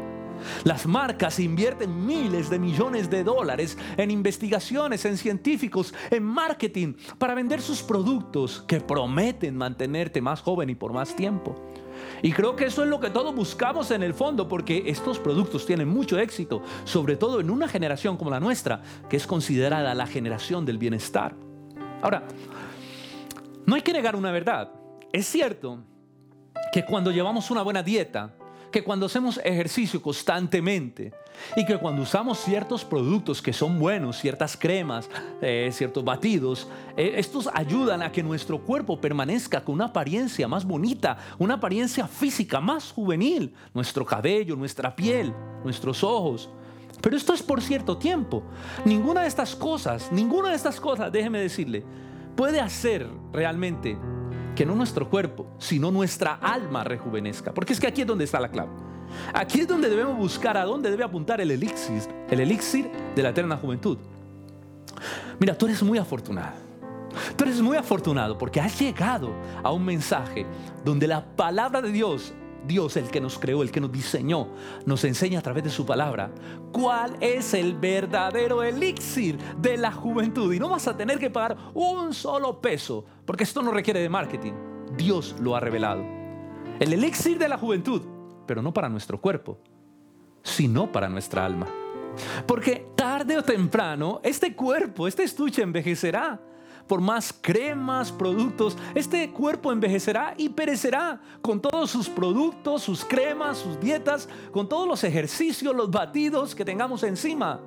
Las 0.64 0.86
marcas 0.86 1.38
invierten 1.38 2.06
miles 2.06 2.50
de 2.50 2.58
millones 2.58 3.10
de 3.10 3.24
dólares 3.24 3.78
en 3.96 4.10
investigaciones, 4.10 5.04
en 5.04 5.16
científicos, 5.16 5.94
en 6.10 6.24
marketing, 6.24 6.94
para 7.18 7.34
vender 7.34 7.60
sus 7.60 7.82
productos 7.82 8.64
que 8.66 8.80
prometen 8.80 9.56
mantenerte 9.56 10.20
más 10.20 10.40
joven 10.40 10.70
y 10.70 10.74
por 10.74 10.92
más 10.92 11.14
tiempo. 11.14 11.54
Y 12.20 12.33
creo 12.33 12.57
que 12.57 12.66
eso 12.66 12.83
es 12.83 12.88
lo 12.88 13.01
que 13.01 13.11
todos 13.11 13.35
buscamos 13.35 13.90
en 13.90 14.03
el 14.03 14.14
fondo, 14.14 14.48
porque 14.48 14.85
estos 14.87 15.18
productos 15.18 15.64
tienen 15.64 15.88
mucho 15.88 16.18
éxito, 16.18 16.62
sobre 16.85 17.16
todo 17.16 17.40
en 17.40 17.51
una 17.51 17.68
generación 17.68 18.16
como 18.16 18.31
la 18.31 18.40
nuestra, 18.40 18.83
que 19.09 19.16
es 19.16 19.27
considerada 19.27 19.94
la 19.94 20.07
generación 20.07 20.66
del 20.66 20.79
bienestar. 20.79 21.35
Ahora, 22.03 22.25
no 23.64 23.75
hay 23.75 23.83
que 23.83 23.92
negar 23.92 24.16
una 24.16 24.33
verdad. 24.33 24.72
Es 25.12 25.27
cierto 25.27 25.79
que 26.72 26.85
cuando 26.85 27.11
llevamos 27.11 27.51
una 27.51 27.62
buena 27.62 27.83
dieta, 27.83 28.35
que 28.72 28.82
cuando 28.82 29.06
hacemos 29.06 29.38
ejercicio 29.44 30.02
constantemente 30.02 31.12
y 31.56 31.64
que 31.64 31.78
cuando 31.78 32.02
usamos 32.02 32.38
ciertos 32.38 32.85
productos 32.85 33.40
que 33.40 33.52
son 33.52 33.78
buenos, 33.78 34.18
ciertas 34.18 34.56
cremas, 34.56 35.08
eh, 35.40 35.70
ciertos 35.72 36.02
batidos, 36.04 36.68
eh, 36.96 37.14
estos 37.16 37.48
ayudan 37.52 38.02
a 38.02 38.11
que 38.11 38.22
nuestro 38.22 38.58
cuerpo 38.58 39.00
permanezca 39.00 39.62
con 39.62 39.76
una 39.76 39.87
apariencia 39.87 40.48
más 40.48 40.64
bonita, 40.64 41.18
una 41.38 41.54
apariencia 41.54 42.08
física 42.08 42.61
más 42.61 42.90
juvenil, 42.90 43.54
nuestro 43.74 44.04
cabello, 44.04 44.56
nuestra 44.56 44.96
piel, 44.96 45.32
nuestros 45.62 46.02
ojos. 46.02 46.50
Pero 47.00 47.16
esto 47.16 47.35
es 47.35 47.42
por 47.42 47.61
cierto 47.61 47.98
tiempo. 47.98 48.42
Ninguna 48.85 49.22
de 49.22 49.28
estas 49.28 49.54
cosas, 49.54 50.11
ninguna 50.11 50.50
de 50.50 50.56
estas 50.56 50.80
cosas, 50.80 51.12
déjeme 51.12 51.40
decirle, 51.40 51.85
puede 52.37 52.61
hacer 52.61 53.08
realmente 53.32 53.98
que 54.54 54.66
no 54.66 54.74
nuestro 54.74 55.08
cuerpo, 55.08 55.46
sino 55.58 55.90
nuestra 55.90 56.34
alma 56.34 56.84
rejuvenezca. 56.84 57.52
Porque 57.52 57.72
es 57.72 57.80
que 57.80 57.86
aquí 57.86 58.02
es 58.02 58.06
donde 58.06 58.24
está 58.24 58.40
la 58.40 58.50
clave. 58.50 58.70
Aquí 59.34 59.60
es 59.60 59.68
donde 59.68 59.88
debemos 59.88 60.16
buscar 60.16 60.56
a 60.56 60.64
dónde 60.64 60.90
debe 60.90 61.04
apuntar 61.04 61.40
el 61.40 61.50
elixir, 61.50 62.02
el 62.30 62.40
elixir 62.40 62.90
de 63.14 63.22
la 63.22 63.30
eterna 63.30 63.56
juventud. 63.56 63.98
Mira, 65.38 65.56
tú 65.56 65.66
eres 65.66 65.82
muy 65.82 65.98
afortunado. 65.98 66.72
Tú 67.36 67.44
eres 67.44 67.60
muy 67.60 67.76
afortunado 67.76 68.38
porque 68.38 68.60
has 68.60 68.78
llegado 68.80 69.30
a 69.62 69.70
un 69.70 69.84
mensaje 69.84 70.46
donde 70.84 71.06
la 71.06 71.24
palabra 71.24 71.82
de 71.82 71.92
Dios 71.92 72.32
Dios, 72.66 72.96
el 72.96 73.09
que 73.09 73.20
nos 73.20 73.38
creó, 73.38 73.62
el 73.62 73.70
que 73.70 73.81
nos 73.81 73.92
diseñó, 73.92 74.48
nos 74.87 75.05
enseña 75.05 75.38
a 75.38 75.42
través 75.42 75.64
de 75.64 75.70
su 75.70 75.85
palabra 75.85 76.31
cuál 76.72 77.16
es 77.20 77.55
el 77.55 77.75
verdadero 77.75 78.62
elixir 78.62 79.38
de 79.59 79.77
la 79.77 79.92
juventud. 79.92 80.53
Y 80.53 80.59
no 80.59 80.68
vas 80.68 80.88
a 80.88 80.96
tener 80.96 81.18
que 81.18 81.31
pagar 81.31 81.57
un 81.75 82.14
solo 82.14 82.61
peso, 82.61 83.05
porque 83.25 83.44
esto 83.44 83.62
no 83.62 83.72
requiere 83.72 84.01
de 84.01 84.09
marketing. 84.09 84.53
Dios 84.96 85.37
lo 85.40 85.57
ha 85.57 85.61
revelado. 85.61 86.05
El 86.79 86.92
elixir 86.92 87.38
de 87.38 87.48
la 87.48 87.59
juventud, 87.59 88.03
pero 88.46 88.62
no 88.62 88.72
para 88.72 88.88
nuestro 88.88 89.20
cuerpo, 89.20 89.59
sino 90.42 90.90
para 90.90 91.09
nuestra 91.09 91.44
alma. 91.44 91.66
Porque 92.46 92.88
tarde 92.94 93.38
o 93.38 93.42
temprano 93.42 94.20
este 94.22 94.55
cuerpo, 94.55 95.09
este 95.09 95.22
estuche 95.22 95.62
envejecerá 95.62 96.40
por 96.86 97.00
más 97.00 97.32
cremas, 97.32 98.12
productos, 98.12 98.76
este 98.94 99.30
cuerpo 99.30 99.72
envejecerá 99.72 100.34
y 100.36 100.48
perecerá 100.48 101.20
con 101.40 101.60
todos 101.60 101.90
sus 101.90 102.08
productos, 102.08 102.82
sus 102.82 103.04
cremas, 103.04 103.58
sus 103.58 103.80
dietas, 103.80 104.28
con 104.50 104.68
todos 104.68 104.86
los 104.86 105.04
ejercicios, 105.04 105.74
los 105.74 105.90
batidos 105.90 106.54
que 106.54 106.64
tengamos 106.64 107.02
encima. 107.02 107.60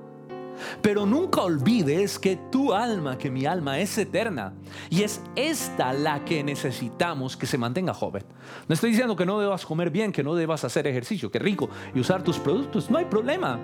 Pero 0.81 1.05
nunca 1.05 1.41
olvides 1.41 2.19
que 2.19 2.37
tu 2.51 2.73
alma, 2.73 3.17
que 3.17 3.29
mi 3.29 3.45
alma 3.45 3.79
es 3.79 3.97
eterna. 3.97 4.53
Y 4.89 5.03
es 5.03 5.21
esta 5.35 5.93
la 5.93 6.23
que 6.25 6.43
necesitamos 6.43 7.37
que 7.37 7.45
se 7.45 7.57
mantenga 7.57 7.93
joven. 7.93 8.23
No 8.67 8.73
estoy 8.73 8.91
diciendo 8.91 9.15
que 9.15 9.25
no 9.25 9.39
debas 9.39 9.65
comer 9.65 9.89
bien, 9.89 10.11
que 10.11 10.23
no 10.23 10.35
debas 10.35 10.63
hacer 10.63 10.87
ejercicio, 10.87 11.31
que 11.31 11.39
rico, 11.39 11.69
y 11.93 11.99
usar 11.99 12.23
tus 12.23 12.39
productos. 12.39 12.89
No 12.89 12.97
hay 12.97 13.05
problema. 13.05 13.59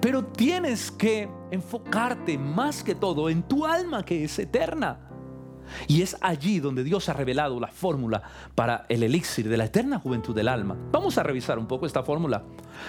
Pero 0.00 0.24
tienes 0.24 0.90
que 0.90 1.28
enfocarte 1.50 2.36
más 2.38 2.82
que 2.82 2.94
todo 2.94 3.28
en 3.30 3.42
tu 3.42 3.64
alma 3.64 4.04
que 4.04 4.24
es 4.24 4.38
eterna. 4.38 5.08
Y 5.86 6.02
es 6.02 6.16
allí 6.20 6.60
donde 6.60 6.84
Dios 6.84 7.08
ha 7.08 7.12
revelado 7.12 7.58
la 7.60 7.68
fórmula 7.68 8.22
para 8.54 8.84
el 8.88 9.02
elixir 9.02 9.48
de 9.48 9.56
la 9.56 9.66
eterna 9.66 9.98
juventud 9.98 10.34
del 10.34 10.48
alma. 10.48 10.76
Vamos 10.90 11.18
a 11.18 11.22
revisar 11.22 11.58
un 11.58 11.66
poco 11.66 11.86
esta 11.86 12.02
fórmula. 12.02 12.44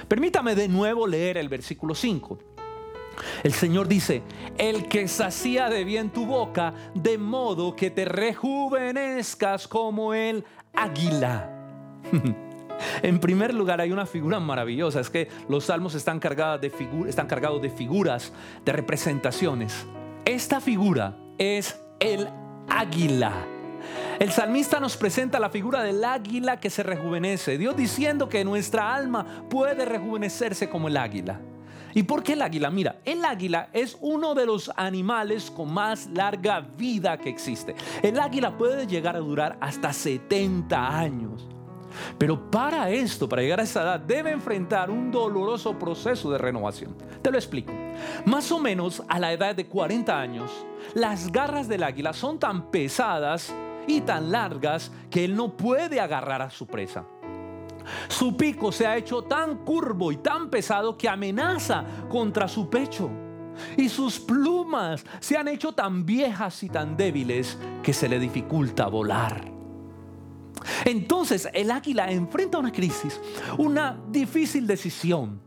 Permítame 0.07 0.55
de 0.55 0.67
nuevo 0.67 1.07
leer 1.07 1.37
el 1.37 1.49
versículo 1.49 1.95
5. 1.95 2.52
El 3.43 3.53
Señor 3.53 3.87
dice, 3.87 4.23
el 4.57 4.87
que 4.87 5.07
sacía 5.07 5.69
de 5.69 5.83
bien 5.83 6.09
tu 6.09 6.25
boca, 6.25 6.73
de 6.93 7.17
modo 7.17 7.75
que 7.75 7.91
te 7.91 8.05
rejuvenezcas 8.05 9.67
como 9.67 10.13
el 10.13 10.43
águila. 10.73 11.49
En 13.01 13.19
primer 13.19 13.53
lugar, 13.53 13.79
hay 13.79 13.91
una 13.91 14.05
figura 14.05 14.39
maravillosa, 14.39 14.99
es 14.99 15.09
que 15.09 15.29
los 15.47 15.65
salmos 15.65 15.95
están 15.95 16.19
cargados 16.19 16.59
de, 16.59 16.71
están 17.07 17.27
cargados 17.27 17.61
de 17.61 17.69
figuras, 17.69 18.33
de 18.65 18.71
representaciones. 18.71 19.85
Esta 20.25 20.59
figura 20.59 21.17
es 21.37 21.79
el 21.99 22.27
águila. 22.67 23.31
El 24.19 24.31
salmista 24.31 24.79
nos 24.79 24.95
presenta 24.95 25.39
la 25.39 25.49
figura 25.49 25.83
del 25.83 26.03
águila 26.03 26.59
que 26.59 26.69
se 26.69 26.83
rejuvenece, 26.83 27.57
Dios 27.57 27.75
diciendo 27.75 28.29
que 28.29 28.45
nuestra 28.45 28.93
alma 28.93 29.45
puede 29.49 29.85
rejuvenecerse 29.85 30.69
como 30.69 30.87
el 30.87 30.97
águila. 30.97 31.39
¿Y 31.93 32.03
por 32.03 32.23
qué 32.23 32.33
el 32.33 32.41
águila? 32.41 32.69
Mira, 32.69 32.99
el 33.05 33.23
águila 33.23 33.69
es 33.73 33.97
uno 34.01 34.33
de 34.33 34.45
los 34.45 34.71
animales 34.75 35.51
con 35.51 35.73
más 35.73 36.07
larga 36.07 36.61
vida 36.61 37.17
que 37.17 37.29
existe. 37.29 37.75
El 38.01 38.19
águila 38.19 38.57
puede 38.57 38.87
llegar 38.87 39.15
a 39.15 39.19
durar 39.19 39.57
hasta 39.61 39.93
70 39.93 40.97
años. 40.97 41.47
Pero 42.17 42.49
para 42.49 42.89
esto, 42.89 43.29
para 43.29 43.41
llegar 43.41 43.59
a 43.59 43.63
esa 43.63 43.83
edad, 43.83 43.99
debe 43.99 44.31
enfrentar 44.31 44.89
un 44.89 45.11
doloroso 45.11 45.77
proceso 45.77 46.31
de 46.31 46.37
renovación. 46.37 46.95
Te 47.21 47.31
lo 47.31 47.37
explico. 47.37 47.71
Más 48.25 48.51
o 48.51 48.59
menos 48.59 49.03
a 49.07 49.19
la 49.19 49.31
edad 49.31 49.55
de 49.55 49.67
40 49.67 50.19
años, 50.19 50.51
las 50.95 51.31
garras 51.31 51.67
del 51.67 51.83
águila 51.83 52.13
son 52.13 52.39
tan 52.39 52.71
pesadas 52.71 53.53
y 53.87 54.01
tan 54.01 54.31
largas 54.31 54.91
que 55.09 55.25
él 55.25 55.35
no 55.35 55.55
puede 55.55 55.99
agarrar 55.99 56.41
a 56.41 56.49
su 56.49 56.65
presa. 56.65 57.05
Su 58.07 58.35
pico 58.35 58.71
se 58.71 58.85
ha 58.87 58.97
hecho 58.97 59.23
tan 59.23 59.57
curvo 59.65 60.11
y 60.11 60.17
tan 60.17 60.49
pesado 60.49 60.97
que 60.97 61.09
amenaza 61.09 61.83
contra 62.09 62.47
su 62.47 62.69
pecho. 62.69 63.09
Y 63.77 63.89
sus 63.89 64.19
plumas 64.19 65.03
se 65.19 65.37
han 65.37 65.47
hecho 65.47 65.73
tan 65.73 66.05
viejas 66.05 66.63
y 66.63 66.69
tan 66.69 66.97
débiles 66.97 67.57
que 67.81 67.93
se 67.93 68.09
le 68.09 68.19
dificulta 68.19 68.87
volar. 68.87 69.51
Entonces 70.85 71.47
el 71.53 71.71
águila 71.71 72.11
enfrenta 72.11 72.57
una 72.57 72.71
crisis, 72.71 73.19
una 73.57 73.99
difícil 74.09 74.65
decisión, 74.67 75.41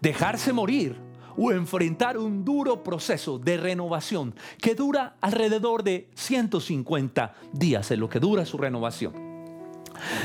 dejarse 0.00 0.52
morir 0.52 0.96
o 1.36 1.52
enfrentar 1.52 2.16
un 2.16 2.44
duro 2.44 2.82
proceso 2.82 3.38
de 3.38 3.56
renovación 3.56 4.34
que 4.60 4.74
dura 4.74 5.16
alrededor 5.20 5.82
de 5.82 6.10
150 6.14 7.34
días 7.52 7.90
en 7.90 8.00
lo 8.00 8.08
que 8.08 8.20
dura 8.20 8.46
su 8.46 8.56
renovación 8.56 9.23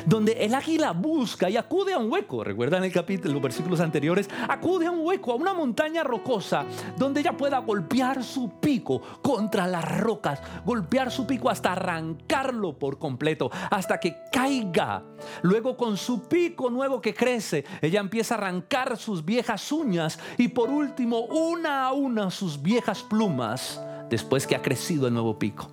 donde 0.06 0.34
el 0.34 0.54
águila 0.54 0.92
busca 0.92 1.50
y 1.50 1.58
acude 1.58 1.94
a 1.94 1.98
un 1.98 2.12
hueco. 2.12 2.44
Recuerdan 2.44 2.84
el 2.84 2.92
capítulo, 2.92 3.34
los 3.34 3.44
versículos 3.44 3.80
anteriores, 3.80 4.30
acude 4.48 4.88
a 4.88 4.92
un 4.92 5.06
hueco, 5.06 5.32
a 5.32 5.36
una 5.36 5.54
montaña 5.54 6.04
rocosa, 6.04 6.66
donde 6.98 7.22
ella 7.22 7.36
pueda 7.36 7.60
golpear 7.60 8.24
su 8.24 8.60
pico 8.60 9.02
contra 9.22 9.68
las 9.68 10.00
rocas, 10.00 10.42
golpear 10.66 11.12
su 11.12 11.26
pico 11.26 11.50
hasta 11.50 11.74
arrancarlo 11.74 12.78
por 12.78 12.98
completo, 12.98 13.50
hasta 13.70 14.00
que 14.00 14.16
caiga. 14.32 15.04
Luego 15.42 15.76
con 15.78 15.98
su 15.98 16.28
pico 16.28 16.70
nuevo 16.70 17.02
que 17.02 17.14
crece, 17.14 17.66
ella 17.82 18.00
empieza 18.00 18.36
a 18.36 18.38
arrancar 18.38 18.98
sus 18.98 19.24
viejas 19.26 19.72
uñas 19.72 20.20
y 20.38 20.50
por 20.50 20.70
último, 20.70 21.22
una 21.22 21.86
a 21.86 21.94
una, 21.94 22.32
sus 22.32 22.62
viejas 22.62 23.04
plumas, 23.04 23.82
después 24.10 24.48
que 24.48 24.56
ha 24.56 24.62
crecido 24.62 25.08
el 25.08 25.14
nuevo 25.14 25.38
pico. 25.38 25.70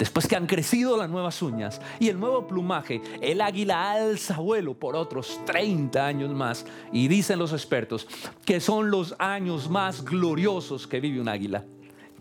Después 0.00 0.26
que 0.26 0.34
han 0.34 0.46
crecido 0.46 0.96
las 0.96 1.10
nuevas 1.10 1.42
uñas 1.42 1.78
y 1.98 2.08
el 2.08 2.18
nuevo 2.18 2.46
plumaje, 2.46 3.02
el 3.20 3.42
águila 3.42 3.90
alza 3.90 4.38
vuelo 4.38 4.72
por 4.72 4.96
otros 4.96 5.38
30 5.44 6.06
años 6.06 6.30
más. 6.30 6.64
Y 6.90 7.06
dicen 7.06 7.38
los 7.38 7.52
expertos 7.52 8.08
que 8.46 8.60
son 8.60 8.90
los 8.90 9.14
años 9.18 9.68
más 9.68 10.02
gloriosos 10.02 10.86
que 10.86 11.00
vive 11.00 11.20
un 11.20 11.28
águila. 11.28 11.66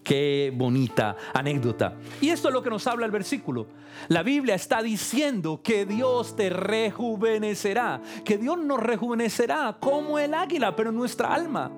Qué 0.03 0.51
bonita 0.53 1.15
anécdota. 1.33 1.95
Y 2.19 2.31
esto 2.31 2.49
es 2.49 2.53
lo 2.53 2.61
que 2.61 2.69
nos 2.69 2.85
habla 2.85 3.05
el 3.05 3.13
versículo. 3.13 3.67
La 4.09 4.23
Biblia 4.23 4.55
está 4.55 4.81
diciendo 4.81 5.61
que 5.63 5.85
Dios 5.85 6.35
te 6.35 6.49
rejuvenecerá, 6.49 8.01
que 8.25 8.37
Dios 8.37 8.57
nos 8.57 8.81
rejuvenecerá 8.81 9.77
como 9.79 10.19
el 10.19 10.33
águila, 10.33 10.75
pero 10.75 10.89
en 10.89 10.97
nuestra 10.97 11.33
alma. 11.33 11.71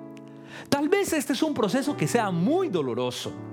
Tal 0.68 0.88
vez 0.88 1.12
este 1.12 1.32
es 1.34 1.44
un 1.44 1.54
proceso 1.54 1.96
que 1.96 2.08
sea 2.08 2.32
muy 2.32 2.68
doloroso. 2.68 3.51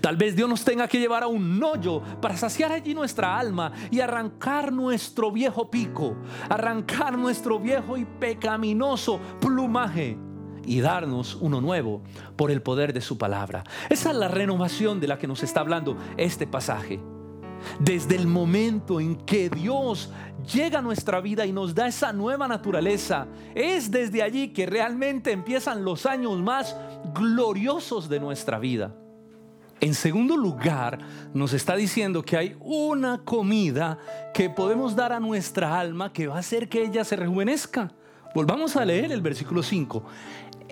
Tal 0.00 0.16
vez 0.16 0.36
Dios 0.36 0.48
nos 0.48 0.64
tenga 0.64 0.88
que 0.88 0.98
llevar 0.98 1.22
a 1.22 1.26
un 1.26 1.62
hoyo 1.62 2.02
para 2.20 2.36
saciar 2.36 2.72
allí 2.72 2.94
nuestra 2.94 3.38
alma 3.38 3.72
y 3.90 4.00
arrancar 4.00 4.72
nuestro 4.72 5.30
viejo 5.30 5.70
pico, 5.70 6.16
arrancar 6.48 7.16
nuestro 7.18 7.58
viejo 7.58 7.96
y 7.96 8.04
pecaminoso 8.04 9.20
plumaje 9.40 10.18
y 10.66 10.80
darnos 10.80 11.36
uno 11.40 11.60
nuevo 11.60 12.02
por 12.36 12.50
el 12.50 12.62
poder 12.62 12.92
de 12.92 13.00
su 13.00 13.18
palabra. 13.18 13.64
Esa 13.88 14.10
es 14.10 14.16
la 14.16 14.28
renovación 14.28 15.00
de 15.00 15.08
la 15.08 15.18
que 15.18 15.26
nos 15.26 15.42
está 15.42 15.60
hablando 15.60 15.96
este 16.16 16.46
pasaje. 16.46 17.00
Desde 17.78 18.16
el 18.16 18.26
momento 18.26 19.00
en 19.00 19.16
que 19.16 19.48
Dios 19.48 20.12
llega 20.52 20.80
a 20.80 20.82
nuestra 20.82 21.20
vida 21.20 21.46
y 21.46 21.52
nos 21.52 21.74
da 21.74 21.86
esa 21.86 22.12
nueva 22.12 22.46
naturaleza, 22.46 23.26
es 23.54 23.90
desde 23.90 24.22
allí 24.22 24.52
que 24.52 24.66
realmente 24.66 25.32
empiezan 25.32 25.84
los 25.84 26.04
años 26.04 26.38
más 26.40 26.76
gloriosos 27.14 28.08
de 28.08 28.20
nuestra 28.20 28.58
vida. 28.58 28.94
En 29.80 29.94
segundo 29.94 30.36
lugar, 30.36 30.98
nos 31.34 31.52
está 31.52 31.76
diciendo 31.76 32.22
que 32.22 32.36
hay 32.36 32.56
una 32.60 33.22
comida 33.24 33.98
que 34.32 34.48
podemos 34.48 34.96
dar 34.96 35.12
a 35.12 35.20
nuestra 35.20 35.78
alma 35.78 36.12
que 36.12 36.26
va 36.26 36.36
a 36.36 36.40
hacer 36.40 36.68
que 36.68 36.82
ella 36.82 37.04
se 37.04 37.16
rejuvenezca. 37.16 37.92
Volvamos 38.34 38.76
a 38.76 38.84
leer 38.84 39.12
el 39.12 39.20
versículo 39.20 39.62
5 39.62 40.04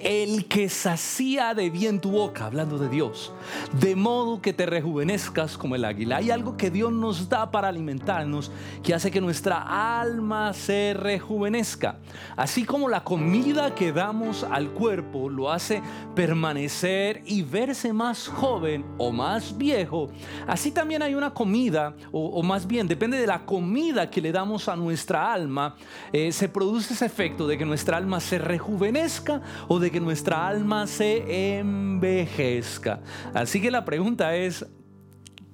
el 0.03 0.47
que 0.47 0.69
sacía 0.69 1.55
de 1.55 1.71
bien 1.71 2.01
tu 2.01 2.11
boca, 2.11 2.47
hablando 2.47 2.77
de 2.77 2.89
Dios, 2.89 3.33
de 3.79 3.95
modo 3.95 4.43
que 4.43 4.53
te 4.53 4.67
rejuvenezcas 4.67 5.57
como 5.57 5.77
el 5.77 5.85
águila. 5.85 6.17
Hay 6.17 6.31
algo 6.31 6.57
que 6.57 6.71
Dios 6.71 6.93
nos 6.93 7.29
da 7.29 7.51
para 7.53 7.69
alimentarnos 7.69 8.51
que 8.83 8.95
hace 8.95 9.13
que 9.13 9.21
nuestra 9.21 10.01
alma 10.01 10.53
se 10.55 10.95
rejuvenezca. 10.95 11.99
Así 12.37 12.65
como 12.65 12.89
la 12.89 13.05
comida 13.05 13.75
que 13.77 13.93
damos 13.93 14.43
al 14.43 14.71
cuerpo 14.71 15.29
lo 15.29 15.53
hace 15.53 15.83
permanecer 16.17 17.23
y 17.25 17.43
verse 17.43 17.93
más 17.93 18.27
joven 18.27 18.85
o 18.99 19.13
más 19.13 19.57
viejo, 19.57 20.11
así 20.49 20.73
también 20.73 21.03
hay 21.03 21.15
una 21.15 21.33
comida, 21.33 21.95
o, 22.11 22.43
más 22.43 22.67
bien 22.67 22.89
depende 22.89 23.19
de 23.19 23.27
la 23.27 23.47
comida 23.47 24.11
que 24.11 24.21
le 24.21 24.33
damos 24.33 24.69
a 24.69 24.75
nuestra 24.75 25.33
alma, 25.33 25.77
eh, 26.13 26.33
se 26.33 26.49
produce 26.49 26.95
ese 26.95 27.07
efecto 27.07 27.47
de 27.47 27.57
que 27.57 27.65
nuestra 27.65 27.97
alma 27.97 28.19
se 28.19 28.39
rejuvenezca 28.39 29.41
o 29.69 29.79
de 29.79 29.92
que 29.93 30.01
nuestra 30.01 30.47
alma 30.47 30.87
se 30.87 31.59
envejezca. 31.59 33.01
Así 33.33 33.61
que 33.61 33.71
la 33.71 33.85
pregunta 33.85 34.35
es, 34.35 34.67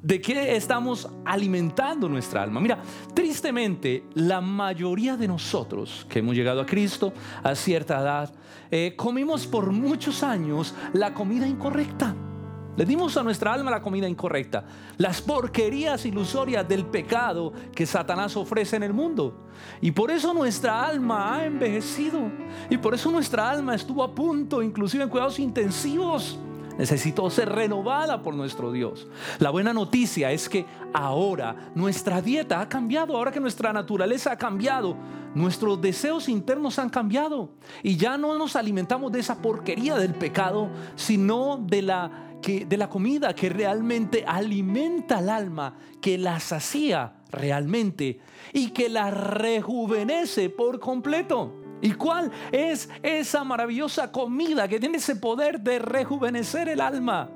¿De 0.01 0.21
qué 0.21 0.55
estamos 0.55 1.09
alimentando 1.25 2.09
nuestra 2.09 2.45
alma? 2.45 2.61
Mira, 2.61 2.81
tristemente, 3.15 4.05
la 4.15 4.41
mayoría 4.41 5.17
de 5.17 5.27
nosotros 5.27 6.07
que 6.09 6.21
hemos 6.21 6.37
llegado 6.37 6.61
a 6.61 6.67
Cristo 6.67 7.13
a 7.43 7.57
cierta 7.57 7.99
edad, 8.01 8.33
eh, 8.71 8.95
comimos 8.97 9.49
por 9.49 9.73
muchos 9.73 10.23
años 10.23 10.73
la 10.93 11.13
comida 11.13 11.49
incorrecta. 11.49 12.15
Le 12.79 12.87
dimos 12.87 13.17
a 13.17 13.25
nuestra 13.25 13.53
alma 13.53 13.73
la 13.73 13.83
comida 13.83 14.09
incorrecta, 14.09 14.65
las 14.99 15.21
porquerías 15.21 16.07
ilusorias 16.07 16.69
del 16.69 16.87
pecado 16.87 17.53
que 17.75 17.85
Satanás 17.85 18.37
ofrece 18.37 18.77
en 18.77 18.85
el 18.85 18.95
mundo. 18.95 19.49
Y 19.81 19.91
por 19.91 20.13
eso 20.13 20.33
nuestra 20.33 20.87
alma 20.87 21.35
ha 21.35 21.45
envejecido. 21.45 22.31
Y 22.71 22.77
por 22.77 22.95
eso 22.95 23.11
nuestra 23.11 23.51
alma 23.51 23.75
estuvo 23.75 24.01
a 24.05 24.15
punto, 24.15 24.63
inclusive 24.63 25.03
en 25.03 25.11
cuidados 25.11 25.41
intensivos. 25.41 26.39
Necesitó 26.79 27.29
ser 27.31 27.49
renovada 27.49 28.23
por 28.23 28.37
nuestro 28.37 28.71
Dios. 28.71 29.09
La 29.41 29.51
buena 29.51 29.73
noticia 29.73 30.31
es 30.31 30.49
que 30.49 30.65
ahora 30.93 31.73
nuestra 31.75 32.23
dieta 32.23 32.61
ha 32.61 32.69
cambiado, 32.69 33.17
ahora 33.17 33.33
que 33.33 33.41
nuestra 33.41 33.73
naturaleza 33.73 34.31
ha 34.31 34.39
cambiado, 34.39 34.97
nuestros 35.35 35.81
deseos 35.81 36.29
internos 36.29 36.79
han 36.79 36.91
cambiado 36.91 37.51
y 37.83 37.97
ya 37.97 38.17
no 38.17 38.39
nos 38.39 38.55
alimentamos 38.55 39.11
de 39.11 39.19
esa 39.19 39.43
porquería 39.43 39.97
del 39.97 40.15
pecado, 40.15 40.69
sino 40.95 41.59
de 41.59 41.83
la 41.83 42.28
que, 42.43 42.65
de 42.65 42.77
la 42.77 42.89
comida 42.89 43.35
que 43.35 43.49
realmente 43.49 44.25
alimenta 44.27 45.19
al 45.19 45.29
alma, 45.29 45.77
que 46.01 46.19
la 46.19 46.41
sacía 46.41 47.15
realmente 47.31 48.21
y 48.53 48.71
que 48.71 48.89
la 48.89 49.11
rejuvenece 49.11 50.51
por 50.51 50.81
completo. 50.81 51.55
¿Y 51.81 51.93
cuál 51.93 52.33
es 52.51 52.89
esa 53.03 53.45
maravillosa 53.45 54.11
comida 54.11 54.67
que 54.67 54.81
tiene 54.81 54.99
ese 54.99 55.17
poder 55.17 55.61
de 55.61 55.79
rejuvenecer 55.79 56.69
el 56.69 56.81
alma? 56.81 57.31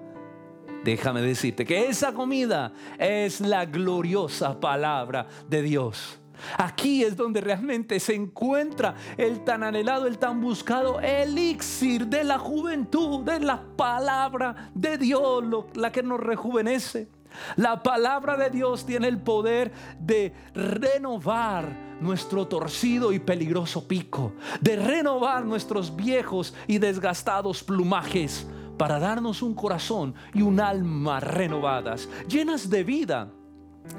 Déjame 0.84 1.22
decirte 1.22 1.64
que 1.64 1.86
esa 1.86 2.12
comida 2.12 2.72
es 2.98 3.40
la 3.40 3.66
gloriosa 3.66 4.58
palabra 4.58 5.28
de 5.48 5.62
Dios. 5.62 6.21
Aquí 6.56 7.02
es 7.02 7.16
donde 7.16 7.40
realmente 7.40 8.00
se 8.00 8.14
encuentra 8.14 8.94
el 9.16 9.44
tan 9.44 9.62
anhelado, 9.62 10.06
el 10.06 10.18
tan 10.18 10.40
buscado 10.40 11.00
elixir 11.00 12.06
de 12.06 12.24
la 12.24 12.38
juventud, 12.38 13.20
de 13.20 13.40
la 13.40 13.62
palabra 13.76 14.70
de 14.74 14.98
Dios, 14.98 15.44
la 15.74 15.92
que 15.92 16.02
nos 16.02 16.20
rejuvenece. 16.20 17.08
La 17.56 17.82
palabra 17.82 18.36
de 18.36 18.50
Dios 18.50 18.84
tiene 18.84 19.08
el 19.08 19.18
poder 19.18 19.72
de 19.98 20.32
renovar 20.54 21.96
nuestro 22.00 22.46
torcido 22.46 23.12
y 23.12 23.18
peligroso 23.18 23.86
pico, 23.86 24.32
de 24.60 24.76
renovar 24.76 25.44
nuestros 25.44 25.94
viejos 25.94 26.54
y 26.66 26.78
desgastados 26.78 27.62
plumajes, 27.62 28.46
para 28.76 28.98
darnos 28.98 29.42
un 29.42 29.54
corazón 29.54 30.14
y 30.34 30.42
un 30.42 30.58
alma 30.58 31.20
renovadas, 31.20 32.08
llenas 32.28 32.68
de 32.68 32.82
vida 32.82 33.32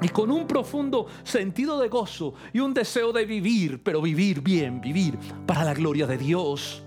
y 0.00 0.08
con 0.08 0.30
un 0.30 0.46
profundo 0.46 1.06
sentido 1.22 1.78
de 1.78 1.88
gozo 1.88 2.34
y 2.52 2.60
un 2.60 2.74
deseo 2.74 3.12
de 3.12 3.24
vivir, 3.24 3.82
pero 3.82 4.00
vivir 4.00 4.40
bien, 4.40 4.80
vivir 4.80 5.18
para 5.46 5.64
la 5.64 5.74
gloria 5.74 6.06
de 6.06 6.18
Dios. 6.18 6.82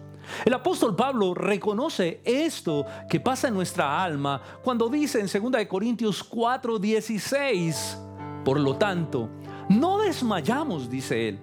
El 0.45 0.53
apóstol 0.53 0.95
Pablo 0.95 1.33
reconoce 1.33 2.21
esto 2.25 2.85
que 3.09 3.19
pasa 3.19 3.47
en 3.47 3.53
nuestra 3.53 4.03
alma 4.03 4.41
cuando 4.63 4.89
dice 4.89 5.19
en 5.19 5.51
2 5.51 5.65
Corintios 5.67 6.23
4:16, 6.29 7.97
por 8.43 8.59
lo 8.59 8.75
tanto, 8.75 9.29
no 9.69 9.99
desmayamos, 9.99 10.89
dice 10.89 11.29
él. 11.29 11.39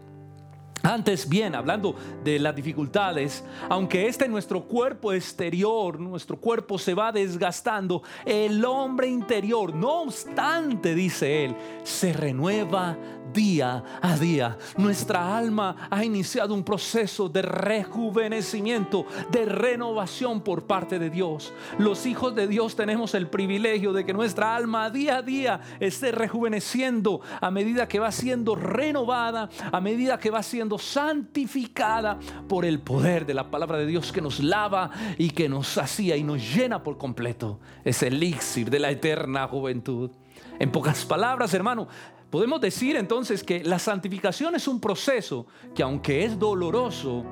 Antes 0.85 1.26
bien, 1.26 1.55
hablando 1.55 1.97
de 2.22 2.39
las 2.39 2.55
dificultades, 2.55 3.43
aunque 3.70 4.07
este 4.07 4.28
nuestro 4.28 4.64
cuerpo 4.64 5.14
exterior, 5.14 5.99
nuestro 5.99 6.37
cuerpo 6.37 6.78
se 6.78 6.93
va 6.93 7.11
desgastando, 7.11 8.03
el 8.26 8.62
hombre 8.66 9.09
interior, 9.09 9.74
no 9.74 10.03
obstante, 10.03 10.95
dice 10.95 11.47
él, 11.47 11.57
se 11.85 12.12
renueva 12.12 12.99
día 13.32 13.82
a 14.01 14.16
día. 14.16 14.57
Nuestra 14.76 15.37
alma 15.37 15.89
ha 15.91 16.05
iniciado 16.05 16.55
un 16.55 16.64
proceso 16.64 17.28
de 17.28 17.43
rejuvenecimiento, 17.43 19.07
de 19.30 19.47
renovación 19.47 20.41
por 20.41 20.66
parte 20.66 20.99
de 20.99 21.11
Dios. 21.11 21.53
Los 21.78 22.07
hijos 22.07 22.35
de 22.35 22.47
Dios 22.47 22.76
tenemos 22.76 23.14
el 23.14 23.26
privilegio 23.28 23.93
de 23.93 24.05
que 24.05 24.12
nuestra 24.12 24.55
alma 24.55 24.91
día 24.91 25.16
a 25.16 25.22
día 25.22 25.61
esté 25.80 26.12
rejuveneciendo 26.12 27.20
a 27.41 27.51
medida 27.51 27.89
que 27.89 28.01
va 28.01 28.12
siendo 28.12 28.55
renovada, 28.55 29.49
a 29.72 29.80
medida 29.80 30.18
que 30.18 30.30
va 30.30 30.43
siendo 30.43 30.73
santificada 30.78 32.18
por 32.48 32.64
el 32.64 32.80
poder 32.80 33.26
de 33.26 33.34
la 33.34 33.50
palabra 33.50 33.78
de 33.78 33.86
Dios 33.86 34.12
que 34.12 34.20
nos 34.20 34.40
lava 34.40 34.90
y 35.18 35.30
que 35.30 35.48
nos 35.48 35.78
hacía 35.78 36.16
y 36.16 36.22
nos 36.22 36.54
llena 36.54 36.82
por 36.82 36.98
completo. 36.98 37.60
Es 37.84 38.02
el 38.02 38.14
elixir 38.14 38.70
de 38.70 38.78
la 38.78 38.90
eterna 38.90 39.46
juventud. 39.48 40.10
En 40.58 40.70
pocas 40.70 41.04
palabras, 41.04 41.52
hermano, 41.54 41.88
podemos 42.30 42.60
decir 42.60 42.96
entonces 42.96 43.42
que 43.42 43.62
la 43.64 43.78
santificación 43.78 44.54
es 44.54 44.68
un 44.68 44.80
proceso 44.80 45.46
que 45.74 45.82
aunque 45.82 46.24
es 46.24 46.38
doloroso, 46.38 47.24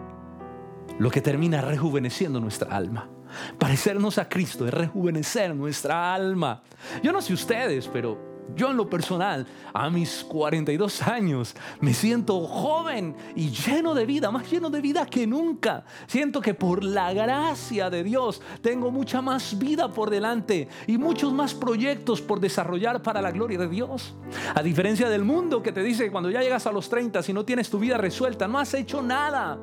lo 0.98 1.10
que 1.10 1.20
termina 1.20 1.60
rejuveneciendo 1.60 2.40
nuestra 2.40 2.76
alma. 2.76 3.08
Parecernos 3.58 4.18
a 4.18 4.28
Cristo 4.28 4.66
es 4.66 4.74
rejuvenecer 4.74 5.54
nuestra 5.54 6.14
alma. 6.14 6.62
Yo 7.02 7.12
no 7.12 7.22
sé 7.22 7.32
ustedes, 7.32 7.88
pero 7.88 8.31
yo 8.54 8.70
en 8.70 8.76
lo 8.76 8.88
personal, 8.88 9.46
a 9.72 9.88
mis 9.88 10.24
42 10.24 11.02
años, 11.02 11.54
me 11.80 11.94
siento 11.94 12.40
joven 12.40 13.16
y 13.34 13.50
lleno 13.50 13.94
de 13.94 14.04
vida, 14.04 14.30
más 14.30 14.50
lleno 14.50 14.68
de 14.68 14.80
vida 14.80 15.06
que 15.06 15.26
nunca. 15.26 15.84
Siento 16.06 16.40
que 16.40 16.54
por 16.54 16.84
la 16.84 17.12
gracia 17.12 17.88
de 17.88 18.04
Dios 18.04 18.42
tengo 18.60 18.90
mucha 18.90 19.22
más 19.22 19.58
vida 19.58 19.88
por 19.88 20.10
delante 20.10 20.68
y 20.86 20.98
muchos 20.98 21.32
más 21.32 21.54
proyectos 21.54 22.20
por 22.20 22.40
desarrollar 22.40 23.02
para 23.02 23.22
la 23.22 23.30
gloria 23.30 23.58
de 23.58 23.68
Dios. 23.68 24.14
A 24.54 24.62
diferencia 24.62 25.08
del 25.08 25.24
mundo 25.24 25.62
que 25.62 25.72
te 25.72 25.82
dice 25.82 26.04
que 26.04 26.12
cuando 26.12 26.30
ya 26.30 26.42
llegas 26.42 26.66
a 26.66 26.72
los 26.72 26.88
30, 26.88 27.22
si 27.22 27.32
no 27.32 27.44
tienes 27.44 27.70
tu 27.70 27.78
vida 27.78 27.96
resuelta, 27.96 28.46
no 28.48 28.58
has 28.58 28.74
hecho 28.74 29.02
nada. 29.02 29.58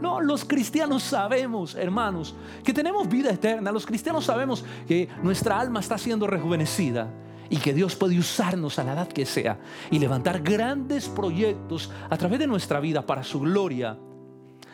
No, 0.00 0.20
los 0.20 0.44
cristianos 0.44 1.02
sabemos, 1.04 1.76
hermanos, 1.76 2.34
que 2.64 2.74
tenemos 2.74 3.08
vida 3.08 3.30
eterna. 3.30 3.70
Los 3.70 3.86
cristianos 3.86 4.24
sabemos 4.24 4.64
que 4.86 5.08
nuestra 5.22 5.58
alma 5.58 5.80
está 5.80 5.96
siendo 5.96 6.26
rejuvenecida 6.26 7.23
y 7.50 7.56
que 7.56 7.74
Dios 7.74 7.96
puede 7.96 8.18
usarnos 8.18 8.78
a 8.78 8.84
la 8.84 8.94
edad 8.94 9.08
que 9.08 9.26
sea 9.26 9.58
y 9.90 9.98
levantar 9.98 10.42
grandes 10.42 11.08
proyectos 11.08 11.90
a 12.08 12.16
través 12.16 12.38
de 12.38 12.46
nuestra 12.46 12.80
vida 12.80 13.04
para 13.04 13.22
su 13.22 13.40
gloria, 13.40 13.98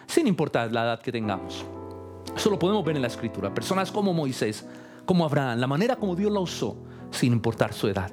sin 0.07 0.27
importar 0.27 0.73
la 0.73 0.85
edad 0.85 1.01
que 1.01 1.13
tengamos. 1.13 1.65
Eso 2.35 2.51
lo 2.51 2.59
podemos 2.59 2.85
ver 2.85 2.97
en 2.97 3.03
la 3.03 3.09
escritura. 3.09 3.53
Personas 3.53 3.91
como 3.91 4.13
Moisés, 4.13 4.67
como 5.05 5.25
Abraham, 5.25 5.59
la 5.59 5.67
manera 5.67 5.97
como 5.97 6.15
Dios 6.15 6.33
la 6.33 6.41
usó, 6.41 6.77
sin 7.11 7.33
importar 7.33 7.73
su 7.73 7.89
edad. 7.89 8.11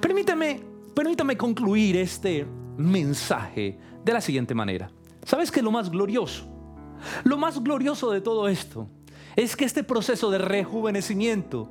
Permítame, 0.00 0.62
permítame 0.94 1.36
concluir 1.36 1.96
este 1.96 2.46
mensaje 2.76 3.78
de 4.04 4.12
la 4.12 4.20
siguiente 4.20 4.54
manera. 4.54 4.90
¿Sabes 5.24 5.50
qué 5.50 5.60
es 5.60 5.64
lo 5.64 5.70
más 5.70 5.90
glorioso? 5.90 6.46
Lo 7.24 7.36
más 7.36 7.62
glorioso 7.62 8.10
de 8.10 8.20
todo 8.20 8.48
esto 8.48 8.88
es 9.34 9.56
que 9.56 9.64
este 9.64 9.84
proceso 9.84 10.30
de 10.30 10.38
rejuvenecimiento 10.38 11.70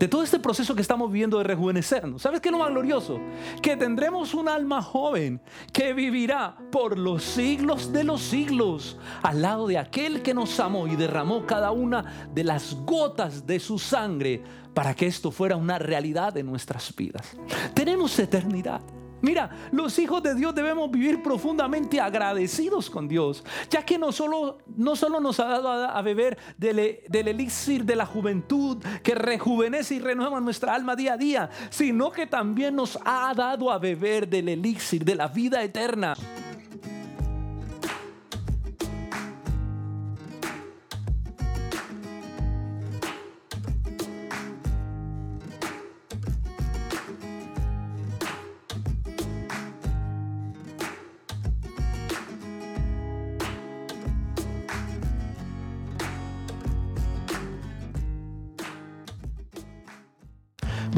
de 0.00 0.08
todo 0.08 0.22
este 0.22 0.38
proceso 0.38 0.74
que 0.74 0.80
estamos 0.80 1.12
viviendo 1.12 1.36
de 1.36 1.44
rejuvenecernos. 1.44 2.22
¿Sabes 2.22 2.40
qué 2.40 2.48
es 2.48 2.52
lo 2.52 2.58
más 2.58 2.70
glorioso? 2.70 3.20
Que 3.60 3.76
tendremos 3.76 4.32
un 4.32 4.48
alma 4.48 4.80
joven 4.80 5.42
que 5.74 5.92
vivirá 5.92 6.56
por 6.72 6.98
los 6.98 7.22
siglos 7.22 7.92
de 7.92 8.04
los 8.04 8.22
siglos 8.22 8.96
al 9.22 9.42
lado 9.42 9.66
de 9.66 9.76
aquel 9.76 10.22
que 10.22 10.32
nos 10.32 10.58
amó 10.58 10.86
y 10.86 10.96
derramó 10.96 11.44
cada 11.44 11.70
una 11.70 12.30
de 12.32 12.44
las 12.44 12.74
gotas 12.86 13.46
de 13.46 13.60
su 13.60 13.78
sangre 13.78 14.42
para 14.72 14.94
que 14.94 15.06
esto 15.06 15.30
fuera 15.30 15.56
una 15.56 15.78
realidad 15.78 16.34
en 16.38 16.46
nuestras 16.46 16.96
vidas. 16.96 17.36
Tenemos 17.74 18.18
eternidad. 18.18 18.80
Mira, 19.22 19.50
los 19.72 19.98
hijos 19.98 20.22
de 20.22 20.34
Dios 20.34 20.54
debemos 20.54 20.90
vivir 20.90 21.22
profundamente 21.22 22.00
agradecidos 22.00 22.88
con 22.88 23.06
Dios, 23.08 23.44
ya 23.68 23.84
que 23.84 23.98
no 23.98 24.12
solo, 24.12 24.58
no 24.76 24.96
solo 24.96 25.20
nos 25.20 25.40
ha 25.40 25.46
dado 25.46 25.70
a, 25.70 26.02
beber 26.02 26.38
del, 26.56 27.00
del, 27.08 27.28
elixir 27.28 27.84
de 27.84 27.96
la 27.96 28.06
juventud 28.06 28.78
que 29.02 29.14
rejuvenece 29.14 29.96
y 29.96 29.98
renueva 30.00 30.40
nuestra 30.40 30.74
alma 30.74 30.96
día 30.96 31.14
a 31.14 31.16
día, 31.18 31.50
sino 31.68 32.10
que 32.10 32.26
también 32.26 32.76
nos 32.76 32.98
ha 33.04 33.32
dado 33.34 33.70
a 33.70 33.78
beber 33.78 34.28
del 34.28 34.48
elixir 34.48 35.04
de 35.04 35.14
la 35.14 35.28
vida 35.28 35.62
eterna. 35.62 36.14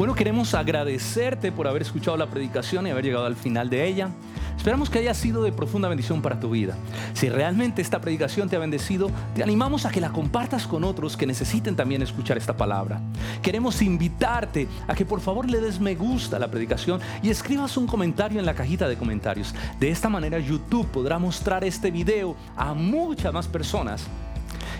Bueno, 0.03 0.15
queremos 0.15 0.53
agradecerte 0.53 1.53
por 1.53 1.65
haber 1.65 1.81
escuchado 1.81 2.17
la 2.17 2.29
predicación 2.29 2.85
y 2.85 2.89
haber 2.89 3.05
llegado 3.05 3.25
al 3.25 3.37
final 3.37 3.69
de 3.69 3.87
ella. 3.87 4.09
Esperamos 4.57 4.89
que 4.89 4.99
haya 4.99 5.13
sido 5.13 5.41
de 5.43 5.53
profunda 5.53 5.87
bendición 5.87 6.21
para 6.21 6.41
tu 6.41 6.49
vida. 6.49 6.75
Si 7.13 7.29
realmente 7.29 7.81
esta 7.81 8.01
predicación 8.01 8.49
te 8.49 8.57
ha 8.57 8.59
bendecido, 8.59 9.09
te 9.33 9.43
animamos 9.43 9.85
a 9.85 9.91
que 9.91 10.01
la 10.01 10.11
compartas 10.11 10.67
con 10.67 10.83
otros 10.83 11.15
que 11.15 11.25
necesiten 11.25 11.77
también 11.77 12.01
escuchar 12.01 12.37
esta 12.37 12.57
palabra. 12.57 12.99
Queremos 13.41 13.81
invitarte 13.81 14.67
a 14.89 14.93
que 14.93 15.05
por 15.05 15.21
favor 15.21 15.49
le 15.49 15.61
des 15.61 15.79
me 15.79 15.95
gusta 15.95 16.35
a 16.35 16.39
la 16.39 16.51
predicación 16.51 16.99
y 17.21 17.29
escribas 17.29 17.77
un 17.77 17.87
comentario 17.87 18.41
en 18.41 18.45
la 18.45 18.55
cajita 18.55 18.89
de 18.89 18.97
comentarios. 18.97 19.55
De 19.79 19.89
esta 19.89 20.09
manera 20.09 20.37
YouTube 20.37 20.87
podrá 20.87 21.17
mostrar 21.17 21.63
este 21.63 21.91
video 21.91 22.35
a 22.57 22.73
muchas 22.73 23.33
más 23.33 23.47
personas 23.47 24.05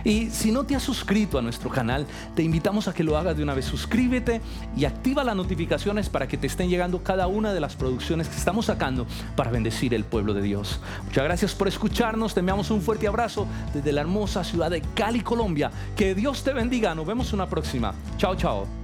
y 0.03 0.29
si 0.29 0.51
no 0.51 0.65
te 0.65 0.75
has 0.75 0.83
suscrito 0.83 1.37
a 1.37 1.41
nuestro 1.41 1.69
canal, 1.69 2.05
te 2.35 2.43
invitamos 2.43 2.87
a 2.87 2.93
que 2.93 3.03
lo 3.03 3.17
hagas 3.17 3.37
de 3.37 3.43
una 3.43 3.53
vez. 3.53 3.65
Suscríbete 3.65 4.41
y 4.75 4.85
activa 4.85 5.23
las 5.23 5.35
notificaciones 5.35 6.09
para 6.09 6.27
que 6.27 6.37
te 6.37 6.47
estén 6.47 6.69
llegando 6.69 7.03
cada 7.03 7.27
una 7.27 7.53
de 7.53 7.59
las 7.59 7.75
producciones 7.75 8.27
que 8.27 8.35
estamos 8.35 8.65
sacando 8.65 9.07
para 9.35 9.51
bendecir 9.51 9.93
el 9.93 10.03
pueblo 10.03 10.33
de 10.33 10.41
Dios. 10.41 10.79
Muchas 11.05 11.23
gracias 11.23 11.53
por 11.53 11.67
escucharnos. 11.67 12.33
Te 12.33 12.41
enviamos 12.41 12.71
un 12.71 12.81
fuerte 12.81 13.07
abrazo 13.07 13.47
desde 13.73 13.91
la 13.91 14.01
hermosa 14.01 14.43
ciudad 14.43 14.71
de 14.71 14.81
Cali, 14.93 15.21
Colombia. 15.21 15.71
Que 15.95 16.15
Dios 16.15 16.43
te 16.43 16.53
bendiga. 16.53 16.93
Nos 16.95 17.07
vemos 17.07 17.33
una 17.33 17.47
próxima. 17.47 17.93
Chao, 18.17 18.35
chao. 18.35 18.82